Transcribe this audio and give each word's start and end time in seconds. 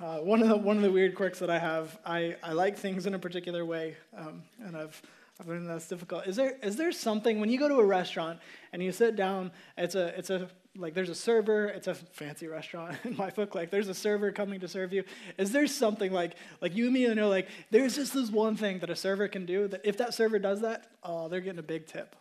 Uh, 0.00 0.16
one 0.16 0.40
of 0.40 0.48
the 0.48 0.56
one 0.56 0.76
of 0.76 0.82
the 0.82 0.90
weird 0.90 1.14
quirks 1.14 1.40
that 1.40 1.50
I 1.50 1.58
have, 1.58 1.98
I, 2.06 2.34
I 2.42 2.52
like 2.52 2.78
things 2.78 3.06
in 3.06 3.12
a 3.12 3.18
particular 3.18 3.66
way, 3.66 3.96
um, 4.16 4.42
and 4.64 4.74
I've 4.74 5.00
I've 5.38 5.46
learned 5.46 5.68
that's 5.68 5.88
difficult. 5.88 6.26
Is 6.26 6.36
there 6.36 6.56
is 6.62 6.76
there 6.76 6.90
something 6.90 7.38
when 7.38 7.50
you 7.50 7.58
go 7.58 7.68
to 7.68 7.80
a 7.80 7.84
restaurant 7.84 8.38
and 8.72 8.82
you 8.82 8.92
sit 8.92 9.14
down? 9.14 9.52
It's 9.76 9.94
a 9.94 10.18
it's 10.18 10.30
a 10.30 10.48
like 10.74 10.94
there's 10.94 11.10
a 11.10 11.14
server. 11.14 11.66
It's 11.66 11.86
a 11.86 11.94
fancy 11.94 12.46
restaurant 12.46 12.96
in 13.04 13.14
my 13.14 13.28
book. 13.28 13.54
Like 13.54 13.70
there's 13.70 13.88
a 13.88 13.94
server 13.94 14.32
coming 14.32 14.58
to 14.60 14.68
serve 14.68 14.94
you. 14.94 15.04
Is 15.36 15.52
there 15.52 15.66
something 15.66 16.12
like 16.12 16.34
like 16.62 16.74
you 16.74 16.88
immediately 16.88 17.16
know 17.16 17.28
like 17.28 17.48
there's 17.70 17.96
just 17.96 18.14
this 18.14 18.30
one 18.30 18.56
thing 18.56 18.78
that 18.78 18.88
a 18.88 18.96
server 18.96 19.28
can 19.28 19.44
do 19.44 19.68
that 19.68 19.82
if 19.84 19.98
that 19.98 20.14
server 20.14 20.38
does 20.38 20.62
that, 20.62 20.90
oh, 21.02 21.28
they're 21.28 21.40
getting 21.40 21.58
a 21.58 21.62
big 21.62 21.86
tip. 21.86 22.16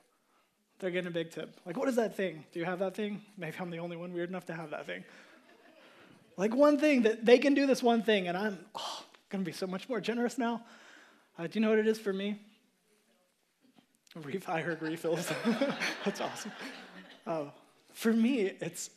They're 0.79 0.91
getting 0.91 1.07
a 1.07 1.11
big 1.11 1.31
tip. 1.31 1.57
Like 1.65 1.77
what 1.77 1.87
is 1.87 1.95
that 1.95 2.17
thing? 2.17 2.43
Do 2.51 2.59
you 2.59 2.65
have 2.65 2.79
that 2.79 2.93
thing? 2.93 3.21
Maybe 3.37 3.55
I'm 3.57 3.69
the 3.69 3.79
only 3.79 3.95
one 3.95 4.11
weird 4.11 4.27
enough 4.27 4.45
to 4.47 4.53
have 4.53 4.71
that 4.71 4.85
thing. 4.85 5.05
Like 6.39 6.55
one 6.55 6.77
thing 6.77 7.01
that 7.01 7.25
they 7.25 7.37
can 7.37 7.53
do 7.53 7.67
this 7.67 7.83
one 7.83 8.01
thing, 8.01 8.29
and 8.29 8.37
I'm 8.37 8.57
oh, 8.73 9.03
going 9.29 9.43
to 9.43 9.45
be 9.45 9.51
so 9.51 9.67
much 9.67 9.89
more 9.89 9.99
generous 9.99 10.37
now. 10.37 10.63
Uh, 11.37 11.47
do 11.47 11.49
you 11.55 11.59
know 11.59 11.69
what 11.69 11.79
it 11.79 11.85
is 11.85 11.99
for 11.99 12.13
me? 12.13 12.39
I 14.47 14.61
heard 14.61 14.81
refills. 14.81 15.29
That's 16.05 16.21
awesome. 16.21 16.53
Uh, 17.27 17.43
for 17.91 18.13
me, 18.13 18.53
it's 18.61 18.89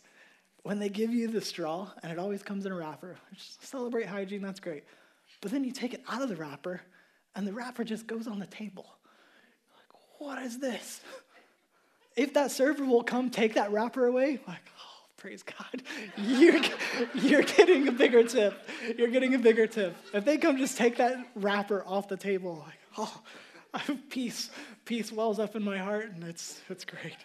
when 0.62 0.78
they 0.78 0.88
give 0.88 1.12
you 1.12 1.26
the 1.26 1.40
straw, 1.40 1.90
and 2.04 2.12
it 2.12 2.18
always 2.20 2.44
comes 2.44 2.64
in 2.64 2.70
a 2.70 2.76
wrapper. 2.76 3.16
Just 3.34 3.66
celebrate 3.66 4.06
hygiene, 4.06 4.40
that's 4.40 4.60
great. 4.60 4.84
But 5.40 5.50
then 5.50 5.64
you 5.64 5.72
take 5.72 5.94
it 5.94 6.04
out 6.08 6.22
of 6.22 6.28
the 6.28 6.36
wrapper, 6.36 6.80
and 7.34 7.44
the 7.44 7.52
wrapper 7.52 7.82
just 7.82 8.06
goes 8.06 8.28
on 8.28 8.38
the 8.38 8.46
table. 8.46 8.86
Like, 9.76 10.00
what 10.20 10.42
is 10.44 10.60
this? 10.60 11.00
If 12.14 12.34
that 12.34 12.52
server 12.52 12.84
will 12.84 13.02
come 13.02 13.30
take 13.30 13.54
that 13.54 13.72
wrapper 13.72 14.06
away, 14.06 14.38
like, 14.46 14.62
praise 15.22 15.44
God, 15.44 15.82
you're, 16.16 16.60
you're 17.14 17.42
getting 17.42 17.86
a 17.86 17.92
bigger 17.92 18.24
tip. 18.24 18.68
You're 18.98 19.06
getting 19.06 19.36
a 19.36 19.38
bigger 19.38 19.68
tip. 19.68 19.94
If 20.12 20.24
they 20.24 20.36
come 20.36 20.56
just 20.56 20.76
take 20.76 20.96
that 20.96 21.16
wrapper 21.36 21.84
off 21.86 22.08
the 22.08 22.16
table, 22.16 22.66
like, 22.66 22.80
oh, 22.98 23.22
peace, 24.10 24.50
peace 24.84 25.12
wells 25.12 25.38
up 25.38 25.54
in 25.54 25.62
my 25.62 25.78
heart, 25.78 26.10
and 26.12 26.24
it's, 26.24 26.60
it's 26.68 26.84
great. 26.84 27.16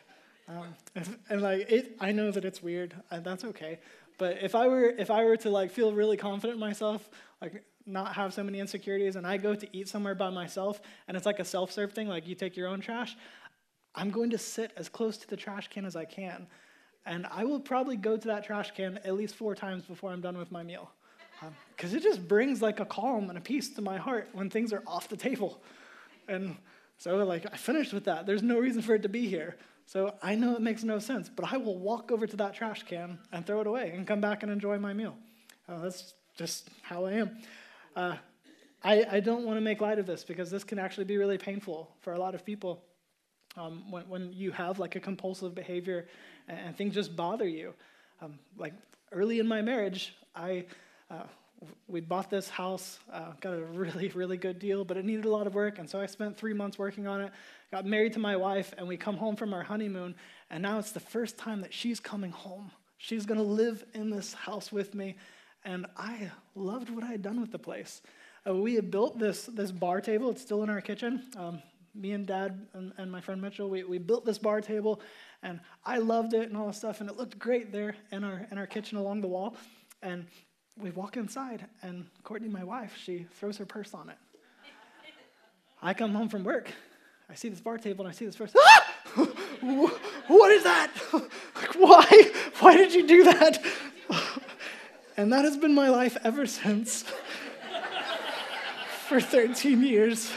Um, 0.47 0.75
and, 0.93 1.17
and, 1.27 1.41
like, 1.41 1.71
it, 1.71 1.97
I 1.99 2.11
know 2.11 2.29
that 2.29 2.45
it's 2.45 2.61
weird, 2.61 2.93
and 3.09 3.25
that's 3.25 3.43
okay. 3.43 3.79
But 4.19 4.43
if 4.43 4.53
I 4.53 4.67
were, 4.67 4.89
if 4.89 5.09
I 5.09 5.23
were 5.25 5.37
to 5.37 5.49
like 5.49 5.71
feel 5.71 5.91
really 5.91 6.17
confident 6.17 6.55
in 6.55 6.59
myself, 6.59 7.09
like 7.41 7.63
not 7.87 8.13
have 8.13 8.31
so 8.31 8.43
many 8.43 8.59
insecurities, 8.59 9.15
and 9.15 9.25
I 9.25 9.37
go 9.37 9.55
to 9.55 9.67
eat 9.75 9.87
somewhere 9.87 10.15
by 10.15 10.29
myself, 10.29 10.81
and 11.07 11.17
it's 11.17 11.25
like 11.25 11.39
a 11.39 11.45
self-serve 11.45 11.93
thing, 11.93 12.07
like 12.07 12.27
you 12.27 12.35
take 12.35 12.55
your 12.55 12.67
own 12.67 12.79
trash, 12.79 13.17
I'm 13.95 14.11
going 14.11 14.29
to 14.29 14.37
sit 14.37 14.71
as 14.77 14.87
close 14.87 15.17
to 15.17 15.27
the 15.27 15.35
trash 15.35 15.67
can 15.69 15.83
as 15.83 15.95
I 15.95 16.05
can 16.05 16.47
and 17.07 17.25
I 17.31 17.45
will 17.45 17.59
probably 17.59 17.95
go 17.95 18.17
to 18.17 18.27
that 18.27 18.43
trash 18.43 18.71
can 18.71 18.97
at 18.99 19.15
least 19.15 19.35
four 19.35 19.55
times 19.55 19.85
before 19.85 20.11
I'm 20.11 20.21
done 20.21 20.37
with 20.37 20.51
my 20.51 20.61
meal. 20.61 20.91
Because 21.75 21.91
um, 21.91 21.97
it 21.97 22.03
just 22.03 22.27
brings 22.27 22.61
like 22.61 22.79
a 22.79 22.85
calm 22.85 23.29
and 23.29 23.37
a 23.37 23.41
peace 23.41 23.69
to 23.75 23.81
my 23.81 23.97
heart 23.97 24.27
when 24.33 24.49
things 24.49 24.73
are 24.73 24.83
off 24.85 25.07
the 25.07 25.17
table. 25.17 25.61
And 26.27 26.57
so, 26.97 27.15
like, 27.23 27.45
I 27.51 27.55
finished 27.55 27.93
with 27.93 28.05
that. 28.05 28.25
There's 28.25 28.43
no 28.43 28.59
reason 28.59 28.81
for 28.81 28.95
it 28.95 29.03
to 29.03 29.09
be 29.09 29.27
here. 29.27 29.55
So 29.85 30.13
I 30.21 30.35
know 30.35 30.53
it 30.55 30.61
makes 30.61 30.83
no 30.83 30.99
sense, 30.99 31.29
but 31.29 31.51
I 31.53 31.57
will 31.57 31.77
walk 31.77 32.11
over 32.11 32.27
to 32.27 32.37
that 32.37 32.53
trash 32.53 32.83
can 32.83 33.19
and 33.31 33.45
throw 33.45 33.61
it 33.61 33.67
away 33.67 33.93
and 33.95 34.05
come 34.05 34.19
back 34.19 34.43
and 34.43 34.51
enjoy 34.51 34.77
my 34.77 34.91
meal. 34.93 35.15
Uh, 35.69 35.79
that's 35.79 36.13
just 36.35 36.69
how 36.81 37.05
I 37.05 37.13
am. 37.13 37.37
Uh, 37.95 38.15
I, 38.83 39.05
I 39.09 39.19
don't 39.21 39.45
want 39.45 39.57
to 39.57 39.61
make 39.61 39.79
light 39.79 39.97
of 39.97 40.05
this 40.05 40.25
because 40.25 40.51
this 40.51 40.65
can 40.65 40.77
actually 40.77 41.05
be 41.05 41.17
really 41.17 41.37
painful 41.37 41.95
for 42.01 42.13
a 42.13 42.19
lot 42.19 42.35
of 42.35 42.43
people. 42.43 42.83
Um, 43.57 43.89
when, 43.89 44.07
when 44.07 44.33
you 44.33 44.51
have 44.51 44.79
like 44.79 44.95
a 44.95 44.99
compulsive 44.99 45.55
behavior 45.55 46.07
and, 46.47 46.59
and 46.59 46.77
things 46.77 46.93
just 46.93 47.15
bother 47.15 47.47
you. 47.47 47.73
Um, 48.21 48.39
like 48.57 48.73
early 49.11 49.39
in 49.39 49.47
my 49.47 49.61
marriage, 49.61 50.15
I 50.35 50.65
uh, 51.09 51.23
we 51.87 52.01
bought 52.01 52.29
this 52.29 52.49
house, 52.49 52.99
uh, 53.11 53.31
got 53.41 53.53
a 53.53 53.63
really, 53.63 54.09
really 54.09 54.37
good 54.37 54.59
deal, 54.59 54.85
but 54.85 54.97
it 54.97 55.05
needed 55.05 55.25
a 55.25 55.29
lot 55.29 55.47
of 55.47 55.55
work, 55.55 55.79
and 55.79 55.89
so 55.89 55.99
I 55.99 56.05
spent 56.05 56.37
three 56.37 56.53
months 56.53 56.77
working 56.77 57.07
on 57.07 57.21
it. 57.21 57.31
Got 57.71 57.85
married 57.85 58.13
to 58.13 58.19
my 58.19 58.35
wife, 58.35 58.73
and 58.77 58.87
we 58.87 58.97
come 58.97 59.17
home 59.17 59.35
from 59.35 59.53
our 59.53 59.63
honeymoon, 59.63 60.15
and 60.49 60.61
now 60.61 60.79
it's 60.79 60.91
the 60.91 60.99
first 60.99 61.37
time 61.37 61.61
that 61.61 61.73
she's 61.73 61.99
coming 61.99 62.31
home. 62.31 62.71
She's 62.97 63.25
gonna 63.25 63.41
live 63.43 63.83
in 63.93 64.09
this 64.09 64.33
house 64.33 64.71
with 64.71 64.93
me, 64.93 65.15
and 65.65 65.85
I 65.97 66.31
loved 66.55 66.89
what 66.89 67.03
I 67.03 67.07
had 67.07 67.21
done 67.21 67.41
with 67.41 67.51
the 67.51 67.59
place. 67.59 68.01
Uh, 68.47 68.55
we 68.55 68.75
had 68.75 68.91
built 68.91 69.17
this 69.17 69.45
this 69.45 69.71
bar 69.71 70.01
table. 70.01 70.29
It's 70.29 70.41
still 70.41 70.63
in 70.63 70.69
our 70.69 70.81
kitchen. 70.81 71.23
Um, 71.35 71.61
me 71.97 72.11
and 72.11 72.25
dad 72.25 72.67
and, 72.73 72.93
and 72.97 73.11
my 73.11 73.21
friend 73.21 73.41
Mitchell, 73.41 73.69
we, 73.69 73.83
we 73.83 73.97
built 73.97 74.25
this 74.25 74.37
bar 74.37 74.61
table 74.61 75.01
and 75.43 75.59
I 75.85 75.97
loved 75.97 76.33
it 76.33 76.49
and 76.49 76.57
all 76.57 76.67
this 76.67 76.77
stuff, 76.77 76.99
and 77.01 77.09
it 77.09 77.15
looked 77.15 77.37
great 77.37 77.71
there 77.71 77.95
in 78.11 78.23
our, 78.23 78.47
in 78.51 78.57
our 78.57 78.67
kitchen 78.67 78.97
along 78.97 79.21
the 79.21 79.27
wall. 79.27 79.55
And 80.01 80.25
we 80.79 80.91
walk 80.91 81.17
inside, 81.17 81.65
and 81.81 82.05
Courtney, 82.23 82.49
my 82.49 82.63
wife, 82.63 82.95
she 82.97 83.27
throws 83.33 83.57
her 83.57 83.65
purse 83.65 83.93
on 83.93 84.09
it. 84.09 84.17
I 85.81 85.93
come 85.93 86.13
home 86.13 86.29
from 86.29 86.43
work. 86.43 86.71
I 87.29 87.35
see 87.35 87.49
this 87.49 87.61
bar 87.61 87.77
table 87.77 88.05
and 88.05 88.13
I 88.13 88.15
see 88.15 88.25
this 88.25 88.35
purse. 88.35 88.53
Ah! 88.57 88.93
what 90.27 90.51
is 90.51 90.63
that? 90.63 90.91
Why? 91.77 92.31
Why 92.59 92.75
did 92.75 92.93
you 92.93 93.07
do 93.07 93.23
that? 93.25 93.63
And 95.19 95.33
that 95.33 95.45
has 95.45 95.57
been 95.57 95.73
my 95.73 95.89
life 95.89 96.15
ever 96.23 96.45
since. 96.45 97.03
For 99.07 99.19
13 99.19 99.81
years 99.81 100.31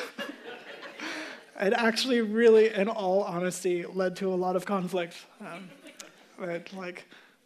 it 1.60 1.72
actually 1.74 2.22
really, 2.22 2.72
in 2.72 2.88
all 2.88 3.22
honesty, 3.22 3.84
led 3.84 4.16
to 4.16 4.32
a 4.32 4.36
lot 4.36 4.56
of 4.56 4.64
conflict. 4.64 5.14
Um, 5.40 5.68
but 6.38 6.72
like, 6.72 7.04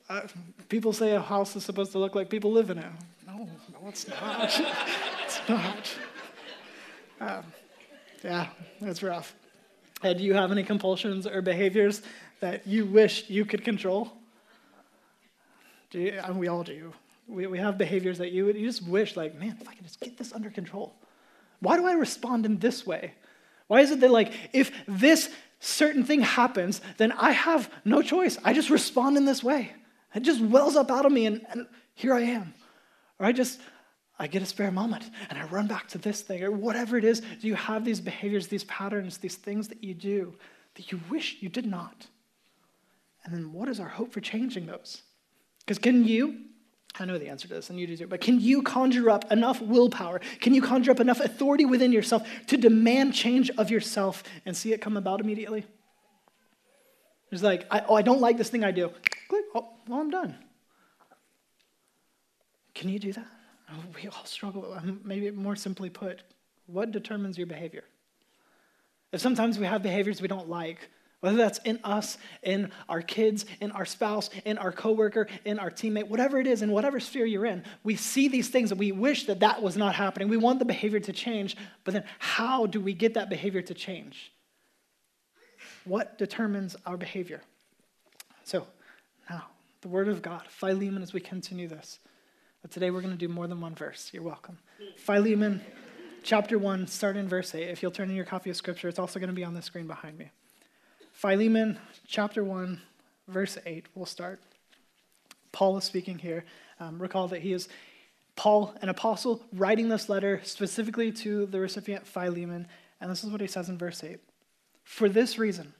uh, 0.08 0.22
people 0.68 0.92
say 0.92 1.12
a 1.12 1.20
house 1.20 1.56
is 1.56 1.64
supposed 1.64 1.92
to 1.92 1.98
look 1.98 2.14
like 2.14 2.30
people 2.30 2.52
live 2.52 2.70
in 2.70 2.78
it. 2.78 2.86
No, 3.26 3.48
no, 3.72 3.88
it's 3.88 4.06
not. 4.08 4.44
it's 5.24 5.40
not. 5.48 5.94
Um, 7.20 7.44
yeah, 8.22 8.48
it's 8.80 9.02
rough. 9.02 9.34
Uh, 10.02 10.12
do 10.12 10.22
you 10.22 10.34
have 10.34 10.52
any 10.52 10.62
compulsions 10.62 11.26
or 11.26 11.42
behaviors 11.42 12.02
that 12.40 12.66
you 12.66 12.84
wish 12.84 13.28
you 13.28 13.44
could 13.44 13.64
control? 13.64 14.12
Do 15.90 16.00
you, 16.00 16.20
and 16.22 16.38
we 16.38 16.48
all 16.48 16.62
do. 16.62 16.92
We, 17.26 17.46
we 17.46 17.58
have 17.58 17.78
behaviors 17.78 18.18
that 18.18 18.30
you, 18.30 18.46
you 18.48 18.66
just 18.66 18.86
wish, 18.86 19.16
like, 19.16 19.34
man, 19.34 19.56
if 19.60 19.68
I 19.68 19.74
could 19.74 19.84
just 19.84 20.00
get 20.00 20.18
this 20.18 20.32
under 20.32 20.50
control. 20.50 20.94
Why 21.60 21.76
do 21.78 21.86
I 21.86 21.92
respond 21.92 22.44
in 22.44 22.58
this 22.58 22.86
way? 22.86 23.14
Why 23.66 23.80
is 23.80 23.90
it 23.90 24.00
that, 24.00 24.10
like, 24.10 24.32
if 24.52 24.72
this 24.86 25.30
certain 25.60 26.04
thing 26.04 26.20
happens, 26.20 26.80
then 26.98 27.12
I 27.12 27.32
have 27.32 27.72
no 27.84 28.02
choice? 28.02 28.38
I 28.44 28.52
just 28.52 28.70
respond 28.70 29.16
in 29.16 29.24
this 29.24 29.42
way. 29.42 29.72
It 30.14 30.20
just 30.20 30.40
wells 30.40 30.76
up 30.76 30.90
out 30.90 31.06
of 31.06 31.12
me, 31.12 31.26
and, 31.26 31.44
and 31.50 31.66
here 31.94 32.14
I 32.14 32.20
am. 32.20 32.54
Or 33.18 33.26
I 33.26 33.32
just, 33.32 33.60
I 34.18 34.26
get 34.26 34.42
a 34.42 34.46
spare 34.46 34.70
moment 34.70 35.10
and 35.30 35.38
I 35.38 35.44
run 35.46 35.66
back 35.66 35.88
to 35.88 35.98
this 35.98 36.20
thing, 36.20 36.42
or 36.44 36.50
whatever 36.50 36.96
it 36.96 37.04
is. 37.04 37.20
Do 37.20 37.48
you 37.48 37.54
have 37.54 37.84
these 37.84 38.00
behaviors, 38.00 38.48
these 38.48 38.64
patterns, 38.64 39.18
these 39.18 39.36
things 39.36 39.68
that 39.68 39.82
you 39.82 39.94
do 39.94 40.34
that 40.74 40.92
you 40.92 41.00
wish 41.10 41.38
you 41.40 41.48
did 41.48 41.66
not? 41.66 42.06
And 43.24 43.34
then 43.34 43.52
what 43.52 43.68
is 43.68 43.80
our 43.80 43.88
hope 43.88 44.12
for 44.12 44.20
changing 44.20 44.66
those? 44.66 45.02
Because 45.60 45.78
can 45.78 46.04
you 46.04 46.42
I 46.98 47.04
know 47.04 47.18
the 47.18 47.28
answer 47.28 47.48
to 47.48 47.54
this, 47.54 47.70
and 47.70 47.80
you 47.80 47.86
do 47.88 47.96
too. 47.96 48.06
But 48.06 48.20
can 48.20 48.40
you 48.40 48.62
conjure 48.62 49.10
up 49.10 49.32
enough 49.32 49.60
willpower? 49.60 50.20
Can 50.40 50.54
you 50.54 50.62
conjure 50.62 50.92
up 50.92 51.00
enough 51.00 51.20
authority 51.20 51.64
within 51.64 51.90
yourself 51.90 52.26
to 52.46 52.56
demand 52.56 53.14
change 53.14 53.50
of 53.58 53.70
yourself 53.70 54.22
and 54.46 54.56
see 54.56 54.72
it 54.72 54.80
come 54.80 54.96
about 54.96 55.20
immediately? 55.20 55.64
It's 57.32 57.42
like, 57.42 57.66
I, 57.68 57.82
oh, 57.88 57.96
I 57.96 58.02
don't 58.02 58.20
like 58.20 58.38
this 58.38 58.48
thing 58.48 58.62
I 58.62 58.70
do. 58.70 58.92
Click, 59.28 59.44
oh, 59.56 59.68
well, 59.88 60.00
I'm 60.00 60.10
done. 60.10 60.36
Can 62.74 62.90
you 62.90 63.00
do 63.00 63.12
that? 63.12 63.26
Oh, 63.72 63.82
we 63.96 64.08
all 64.08 64.24
struggle. 64.24 64.72
Um, 64.72 65.00
maybe 65.04 65.32
more 65.32 65.56
simply 65.56 65.90
put, 65.90 66.22
what 66.66 66.92
determines 66.92 67.36
your 67.36 67.48
behavior? 67.48 67.82
If 69.10 69.20
sometimes 69.20 69.58
we 69.58 69.66
have 69.66 69.82
behaviors 69.82 70.22
we 70.22 70.28
don't 70.28 70.48
like, 70.48 70.88
whether 71.24 71.38
that's 71.38 71.58
in 71.60 71.80
us, 71.84 72.18
in 72.42 72.70
our 72.86 73.00
kids, 73.00 73.46
in 73.58 73.70
our 73.72 73.86
spouse, 73.86 74.28
in 74.44 74.58
our 74.58 74.70
coworker, 74.70 75.26
in 75.46 75.58
our 75.58 75.70
teammate, 75.70 76.06
whatever 76.06 76.38
it 76.38 76.46
is, 76.46 76.60
in 76.60 76.70
whatever 76.70 77.00
sphere 77.00 77.24
you're 77.24 77.46
in, 77.46 77.64
we 77.82 77.96
see 77.96 78.28
these 78.28 78.50
things 78.50 78.70
and 78.70 78.78
we 78.78 78.92
wish 78.92 79.24
that 79.24 79.40
that 79.40 79.62
was 79.62 79.74
not 79.74 79.94
happening. 79.94 80.28
We 80.28 80.36
want 80.36 80.58
the 80.58 80.66
behavior 80.66 81.00
to 81.00 81.12
change, 81.14 81.56
but 81.82 81.94
then 81.94 82.04
how 82.18 82.66
do 82.66 82.78
we 82.78 82.92
get 82.92 83.14
that 83.14 83.30
behavior 83.30 83.62
to 83.62 83.72
change? 83.72 84.34
What 85.86 86.18
determines 86.18 86.76
our 86.84 86.98
behavior? 86.98 87.40
So, 88.42 88.66
now, 89.30 89.44
the 89.80 89.88
Word 89.88 90.08
of 90.08 90.20
God, 90.20 90.42
Philemon, 90.50 91.02
as 91.02 91.14
we 91.14 91.20
continue 91.20 91.68
this. 91.68 92.00
But 92.60 92.70
today 92.70 92.90
we're 92.90 93.00
going 93.00 93.14
to 93.14 93.18
do 93.18 93.32
more 93.32 93.46
than 93.46 93.62
one 93.62 93.74
verse. 93.74 94.10
You're 94.12 94.22
welcome. 94.22 94.58
Philemon, 94.98 95.62
chapter 96.22 96.58
1, 96.58 96.86
start 96.86 97.16
in 97.16 97.28
verse 97.28 97.54
8. 97.54 97.70
If 97.70 97.82
you'll 97.82 97.92
turn 97.92 98.10
in 98.10 98.14
your 98.14 98.26
copy 98.26 98.50
of 98.50 98.56
Scripture, 98.56 98.88
it's 98.88 98.98
also 98.98 99.18
going 99.18 99.30
to 99.30 99.34
be 99.34 99.44
on 99.44 99.54
the 99.54 99.62
screen 99.62 99.86
behind 99.86 100.18
me. 100.18 100.30
Philemon 101.14 101.78
chapter 102.08 102.42
1, 102.42 102.80
verse 103.28 103.56
8, 103.64 103.86
we'll 103.94 104.04
start. 104.04 104.40
Paul 105.52 105.76
is 105.76 105.84
speaking 105.84 106.18
here. 106.18 106.44
Um, 106.80 107.00
recall 107.00 107.28
that 107.28 107.40
he 107.40 107.52
is 107.52 107.68
Paul, 108.34 108.74
an 108.82 108.88
apostle, 108.88 109.40
writing 109.52 109.88
this 109.88 110.08
letter 110.08 110.40
specifically 110.42 111.12
to 111.12 111.46
the 111.46 111.60
recipient 111.60 112.04
Philemon. 112.04 112.66
And 113.00 113.10
this 113.10 113.22
is 113.22 113.30
what 113.30 113.40
he 113.40 113.46
says 113.46 113.68
in 113.68 113.78
verse 113.78 114.02
8 114.02 114.18
For 114.82 115.08
this 115.08 115.38
reason, 115.38 115.72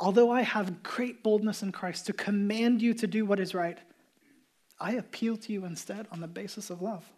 although 0.00 0.32
I 0.32 0.42
have 0.42 0.82
great 0.82 1.22
boldness 1.22 1.62
in 1.62 1.70
Christ 1.70 2.06
to 2.06 2.12
command 2.12 2.82
you 2.82 2.94
to 2.94 3.06
do 3.06 3.24
what 3.24 3.38
is 3.38 3.54
right, 3.54 3.78
I 4.80 4.94
appeal 4.94 5.36
to 5.36 5.52
you 5.52 5.66
instead 5.66 6.08
on 6.10 6.20
the 6.20 6.26
basis 6.26 6.68
of 6.68 6.82
love. 6.82 7.08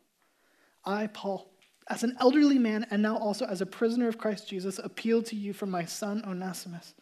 I, 0.85 1.07
Paul, 1.07 1.51
as 1.89 2.05
an 2.05 2.19
elderly 2.21 2.59
man 2.59 2.87
and 2.91 3.01
now 3.01 3.17
also 3.17 3.47
as 3.47 3.63
a 3.63 3.67
prisoner 3.67 4.09
of 4.09 4.19
Christ 4.19 4.47
Jesus, 4.47 4.79
appeal 4.79 5.23
to 5.23 5.35
you 5.35 5.55
for 5.55 5.67
my 5.67 5.87
son 5.87 6.23
Onesimus. 6.27 6.95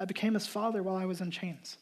I 0.00 0.04
became 0.04 0.34
his 0.34 0.46
father 0.46 0.82
while 0.82 0.96
I 0.96 1.04
was 1.04 1.20
in 1.20 1.30
chains. 1.30 1.76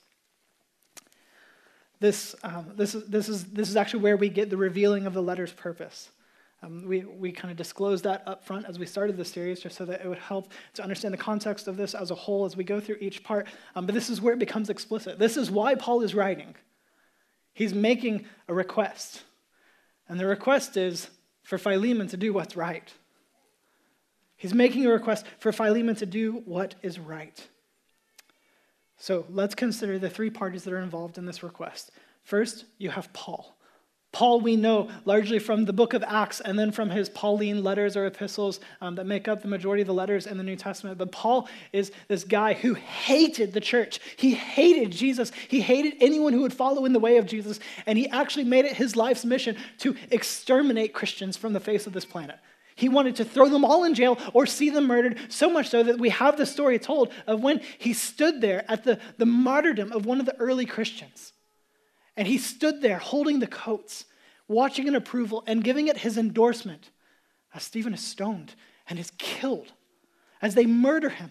This, 1.98 2.34
um, 2.42 2.72
this, 2.76 2.94
is, 2.94 3.06
this, 3.06 3.28
is, 3.28 3.44
this 3.44 3.68
is 3.70 3.76
actually 3.76 4.02
where 4.02 4.16
we 4.16 4.28
get 4.28 4.50
the 4.50 4.56
revealing 4.56 5.06
of 5.06 5.14
the 5.14 5.22
letter's 5.22 5.52
purpose. 5.52 6.10
Um, 6.62 6.86
we 6.86 7.04
we 7.04 7.32
kind 7.32 7.50
of 7.50 7.56
disclosed 7.56 8.04
that 8.04 8.22
up 8.26 8.44
front 8.44 8.64
as 8.66 8.78
we 8.78 8.86
started 8.86 9.16
the 9.16 9.24
series, 9.24 9.60
just 9.60 9.76
so 9.76 9.84
that 9.84 10.00
it 10.00 10.08
would 10.08 10.18
help 10.18 10.52
to 10.74 10.82
understand 10.82 11.12
the 11.12 11.18
context 11.18 11.68
of 11.68 11.76
this 11.76 11.94
as 11.94 12.10
a 12.10 12.14
whole 12.14 12.46
as 12.46 12.56
we 12.56 12.64
go 12.64 12.80
through 12.80 12.96
each 13.00 13.22
part. 13.22 13.46
Um, 13.74 13.84
but 13.84 13.94
this 13.94 14.08
is 14.08 14.22
where 14.22 14.32
it 14.32 14.38
becomes 14.38 14.70
explicit. 14.70 15.18
This 15.18 15.36
is 15.36 15.50
why 15.50 15.74
Paul 15.74 16.00
is 16.00 16.14
writing. 16.14 16.54
He's 17.52 17.74
making 17.74 18.26
a 18.48 18.54
request. 18.54 19.22
And 20.08 20.18
the 20.18 20.26
request 20.26 20.76
is 20.76 21.10
for 21.42 21.58
Philemon 21.58 22.08
to 22.08 22.16
do 22.16 22.32
what's 22.32 22.56
right. 22.56 22.92
He's 24.36 24.54
making 24.54 24.86
a 24.86 24.90
request 24.90 25.26
for 25.38 25.52
Philemon 25.52 25.94
to 25.96 26.06
do 26.06 26.42
what 26.44 26.74
is 26.82 26.98
right. 26.98 27.48
So 28.98 29.26
let's 29.28 29.54
consider 29.54 29.98
the 29.98 30.10
three 30.10 30.30
parties 30.30 30.64
that 30.64 30.72
are 30.72 30.80
involved 30.80 31.18
in 31.18 31.26
this 31.26 31.42
request. 31.42 31.90
First, 32.22 32.64
you 32.78 32.90
have 32.90 33.12
Paul. 33.12 33.56
Paul, 34.16 34.40
we 34.40 34.56
know 34.56 34.88
largely 35.04 35.38
from 35.38 35.66
the 35.66 35.74
book 35.74 35.92
of 35.92 36.02
Acts 36.02 36.40
and 36.40 36.58
then 36.58 36.72
from 36.72 36.88
his 36.88 37.10
Pauline 37.10 37.62
letters 37.62 37.98
or 37.98 38.06
epistles 38.06 38.60
um, 38.80 38.94
that 38.94 39.04
make 39.04 39.28
up 39.28 39.42
the 39.42 39.48
majority 39.48 39.82
of 39.82 39.86
the 39.86 39.92
letters 39.92 40.26
in 40.26 40.38
the 40.38 40.42
New 40.42 40.56
Testament. 40.56 40.96
But 40.96 41.12
Paul 41.12 41.50
is 41.70 41.92
this 42.08 42.24
guy 42.24 42.54
who 42.54 42.72
hated 42.72 43.52
the 43.52 43.60
church. 43.60 44.00
He 44.16 44.32
hated 44.32 44.90
Jesus. 44.90 45.32
He 45.48 45.60
hated 45.60 45.96
anyone 46.00 46.32
who 46.32 46.40
would 46.40 46.54
follow 46.54 46.86
in 46.86 46.94
the 46.94 46.98
way 46.98 47.18
of 47.18 47.26
Jesus. 47.26 47.60
And 47.84 47.98
he 47.98 48.08
actually 48.08 48.44
made 48.44 48.64
it 48.64 48.72
his 48.72 48.96
life's 48.96 49.26
mission 49.26 49.56
to 49.80 49.94
exterminate 50.10 50.94
Christians 50.94 51.36
from 51.36 51.52
the 51.52 51.60
face 51.60 51.86
of 51.86 51.92
this 51.92 52.06
planet. 52.06 52.38
He 52.76 52.90
wanted 52.90 53.16
to 53.16 53.24
throw 53.24 53.48
them 53.48 53.64
all 53.64 53.84
in 53.84 53.94
jail 53.94 54.18
or 54.34 54.44
see 54.44 54.68
them 54.68 54.86
murdered, 54.86 55.18
so 55.28 55.48
much 55.48 55.70
so 55.70 55.82
that 55.82 55.98
we 55.98 56.10
have 56.10 56.36
the 56.36 56.44
story 56.44 56.78
told 56.78 57.10
of 57.26 57.42
when 57.42 57.62
he 57.78 57.94
stood 57.94 58.42
there 58.42 58.70
at 58.70 58.84
the, 58.84 59.00
the 59.16 59.26
martyrdom 59.26 59.92
of 59.92 60.04
one 60.04 60.20
of 60.20 60.26
the 60.26 60.36
early 60.36 60.66
Christians. 60.66 61.32
And 62.18 62.28
he 62.28 62.36
stood 62.36 62.82
there 62.82 62.98
holding 62.98 63.40
the 63.40 63.46
coats, 63.46 64.04
watching 64.46 64.86
in 64.86 64.94
approval 64.94 65.42
and 65.46 65.64
giving 65.64 65.88
it 65.88 65.96
his 65.96 66.18
endorsement 66.18 66.90
as 67.54 67.62
Stephen 67.62 67.94
is 67.94 68.04
stoned 68.04 68.54
and 68.88 68.98
is 68.98 69.10
killed, 69.16 69.72
as 70.42 70.54
they 70.54 70.66
murder 70.66 71.08
him, 71.08 71.30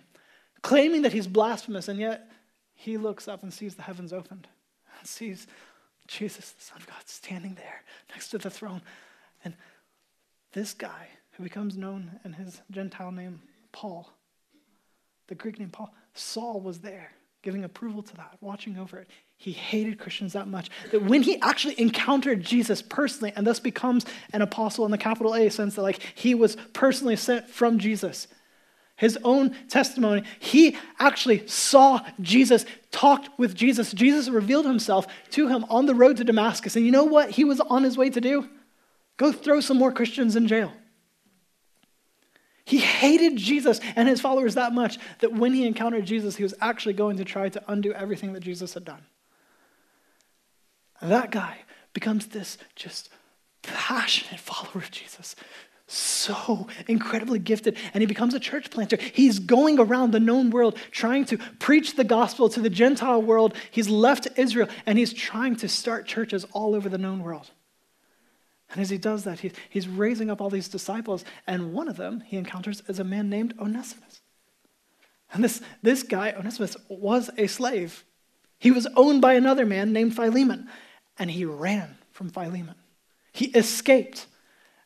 claiming 0.64 1.04
that 1.04 1.14
he's 1.14 1.28
blasphemous, 1.28 1.88
and 1.88 2.00
yet 2.00 2.28
he 2.74 2.98
looks 2.98 3.28
up 3.28 3.44
and 3.44 3.54
sees 3.54 3.76
the 3.76 3.84
heavens 3.84 4.12
opened 4.12 4.48
and 5.00 5.08
sees 5.08 5.46
Jesus, 6.08 6.52
the 6.52 6.64
Son 6.64 6.78
of 6.78 6.88
God, 6.88 7.04
standing 7.06 7.54
there 7.54 7.84
next 8.10 8.30
to 8.30 8.40
the 8.40 8.50
throne. 8.50 8.82
And 9.44 9.56
this 10.54 10.74
guy, 10.74 11.10
who 11.38 11.44
becomes 11.44 11.78
known 11.78 12.20
in 12.24 12.34
his 12.34 12.62
Gentile 12.72 13.12
name, 13.12 13.42
Paul, 13.72 14.10
the 15.28 15.36
Greek 15.36 15.60
name 15.60 15.70
Paul, 15.70 15.94
Saul 16.14 16.62
was 16.62 16.80
there 16.80 17.12
giving 17.42 17.64
approval 17.64 18.02
to 18.02 18.16
that, 18.16 18.38
watching 18.42 18.78
over 18.78 18.98
it. 18.98 19.08
He 19.38 19.52
hated 19.52 20.00
Christians 20.00 20.34
that 20.34 20.48
much 20.48 20.72
that 20.92 21.04
when 21.04 21.22
he 21.22 21.40
actually 21.42 21.80
encountered 21.80 22.42
Jesus 22.42 22.82
personally 22.82 23.34
and 23.36 23.46
thus 23.46 23.60
becomes 23.60 24.06
an 24.34 24.42
apostle 24.42 24.86
in 24.86 24.92
the 24.92 24.98
capital 24.98 25.36
A 25.36 25.50
sense 25.50 25.76
that 25.76 25.84
like 25.84 26.00
he 26.16 26.34
was 26.34 26.58
personally 26.74 27.16
sent 27.16 27.48
from 27.50 27.78
Jesus, 27.78 28.28
his 28.96 29.20
own 29.24 29.56
testimony, 29.68 30.24
he 30.40 30.78
actually 31.00 31.46
saw 31.48 32.00
Jesus, 32.20 32.66
talked 32.92 33.30
with 33.38 33.54
Jesus. 33.54 33.92
Jesus 33.92 34.30
revealed 34.30 34.66
himself 34.66 35.06
to 35.32 35.48
him 35.48 35.66
on 35.70 35.86
the 35.86 35.94
road 35.94 36.18
to 36.18 36.24
Damascus. 36.24 36.76
And 36.76 36.86
you 36.86 36.92
know 36.92 37.04
what 37.04 37.32
he 37.32 37.44
was 37.44 37.60
on 37.60 37.84
his 37.84 37.98
way 37.98 38.10
to 38.10 38.22
do? 38.22 38.50
Go 39.18 39.32
throw 39.32 39.60
some 39.60 39.78
more 39.78 39.92
Christians 39.92 40.36
in 40.36 40.48
jail. 40.48 40.74
He 42.66 42.80
hated 42.80 43.36
Jesus 43.36 43.80
and 43.96 44.10
his 44.10 44.20
followers 44.20 44.56
that 44.56 44.74
much 44.74 44.98
that 45.20 45.34
when 45.34 45.54
he 45.54 45.68
encountered 45.68 46.06
Jesus, 46.06 46.36
he 46.36 46.44
was 46.44 46.56
actually 46.60 46.94
going 46.94 47.18
to 47.18 47.24
try 47.24 47.48
to 47.50 47.64
undo 47.68 47.94
everything 47.94 48.34
that 48.34 48.40
Jesus 48.40 48.74
had 48.74 48.84
done. 48.84 49.06
That 51.02 51.30
guy 51.30 51.60
becomes 51.94 52.28
this 52.28 52.58
just 52.76 53.10
passionate 53.62 54.40
follower 54.40 54.78
of 54.78 54.90
Jesus. 54.90 55.36
So 55.88 56.68
incredibly 56.88 57.38
gifted, 57.38 57.78
and 57.94 58.02
he 58.02 58.08
becomes 58.08 58.34
a 58.34 58.40
church 58.40 58.72
planter. 58.72 58.98
He's 58.98 59.38
going 59.38 59.80
around 59.80 60.12
the 60.12 60.20
known 60.20 60.50
world 60.50 60.78
trying 60.90 61.26
to 61.26 61.38
preach 61.38 61.96
the 61.96 62.04
gospel 62.04 62.50
to 62.50 62.60
the 62.60 62.72
Gentile 62.72 63.22
world. 63.22 63.54
He's 63.70 63.88
left 63.88 64.28
Israel 64.36 64.68
and 64.88 64.98
he's 64.98 65.14
trying 65.14 65.56
to 65.58 65.68
start 65.68 66.08
churches 66.08 66.46
all 66.54 66.74
over 66.74 66.90
the 66.90 66.98
known 66.98 67.22
world. 67.22 67.52
And 68.76 68.82
as 68.82 68.90
he 68.90 68.98
does 68.98 69.24
that, 69.24 69.40
he, 69.40 69.54
he's 69.70 69.88
raising 69.88 70.30
up 70.30 70.42
all 70.42 70.50
these 70.50 70.68
disciples, 70.68 71.24
and 71.48 71.72
one 71.72 71.88
of 71.88 71.96
them 71.96 72.20
he 72.20 72.36
encounters 72.36 72.84
is 72.90 73.00
a 73.00 73.06
man 73.06 73.30
named 73.30 73.54
Onesimus. 73.58 74.20
And 75.32 75.42
this, 75.42 75.62
this 75.82 76.04
guy, 76.04 76.34
Onesimus, 76.34 76.76
was 76.90 77.30
a 77.38 77.48
slave. 77.48 78.04
He 78.60 78.72
was 78.72 78.86
owned 78.98 79.22
by 79.22 79.36
another 79.36 79.66
man 79.66 79.94
named 79.94 80.14
Philemon, 80.14 80.68
and 81.18 81.32
he 81.32 81.46
ran 81.46 81.96
from 82.12 82.30
Philemon. 82.30 82.76
He 83.32 83.46
escaped. 83.46 84.28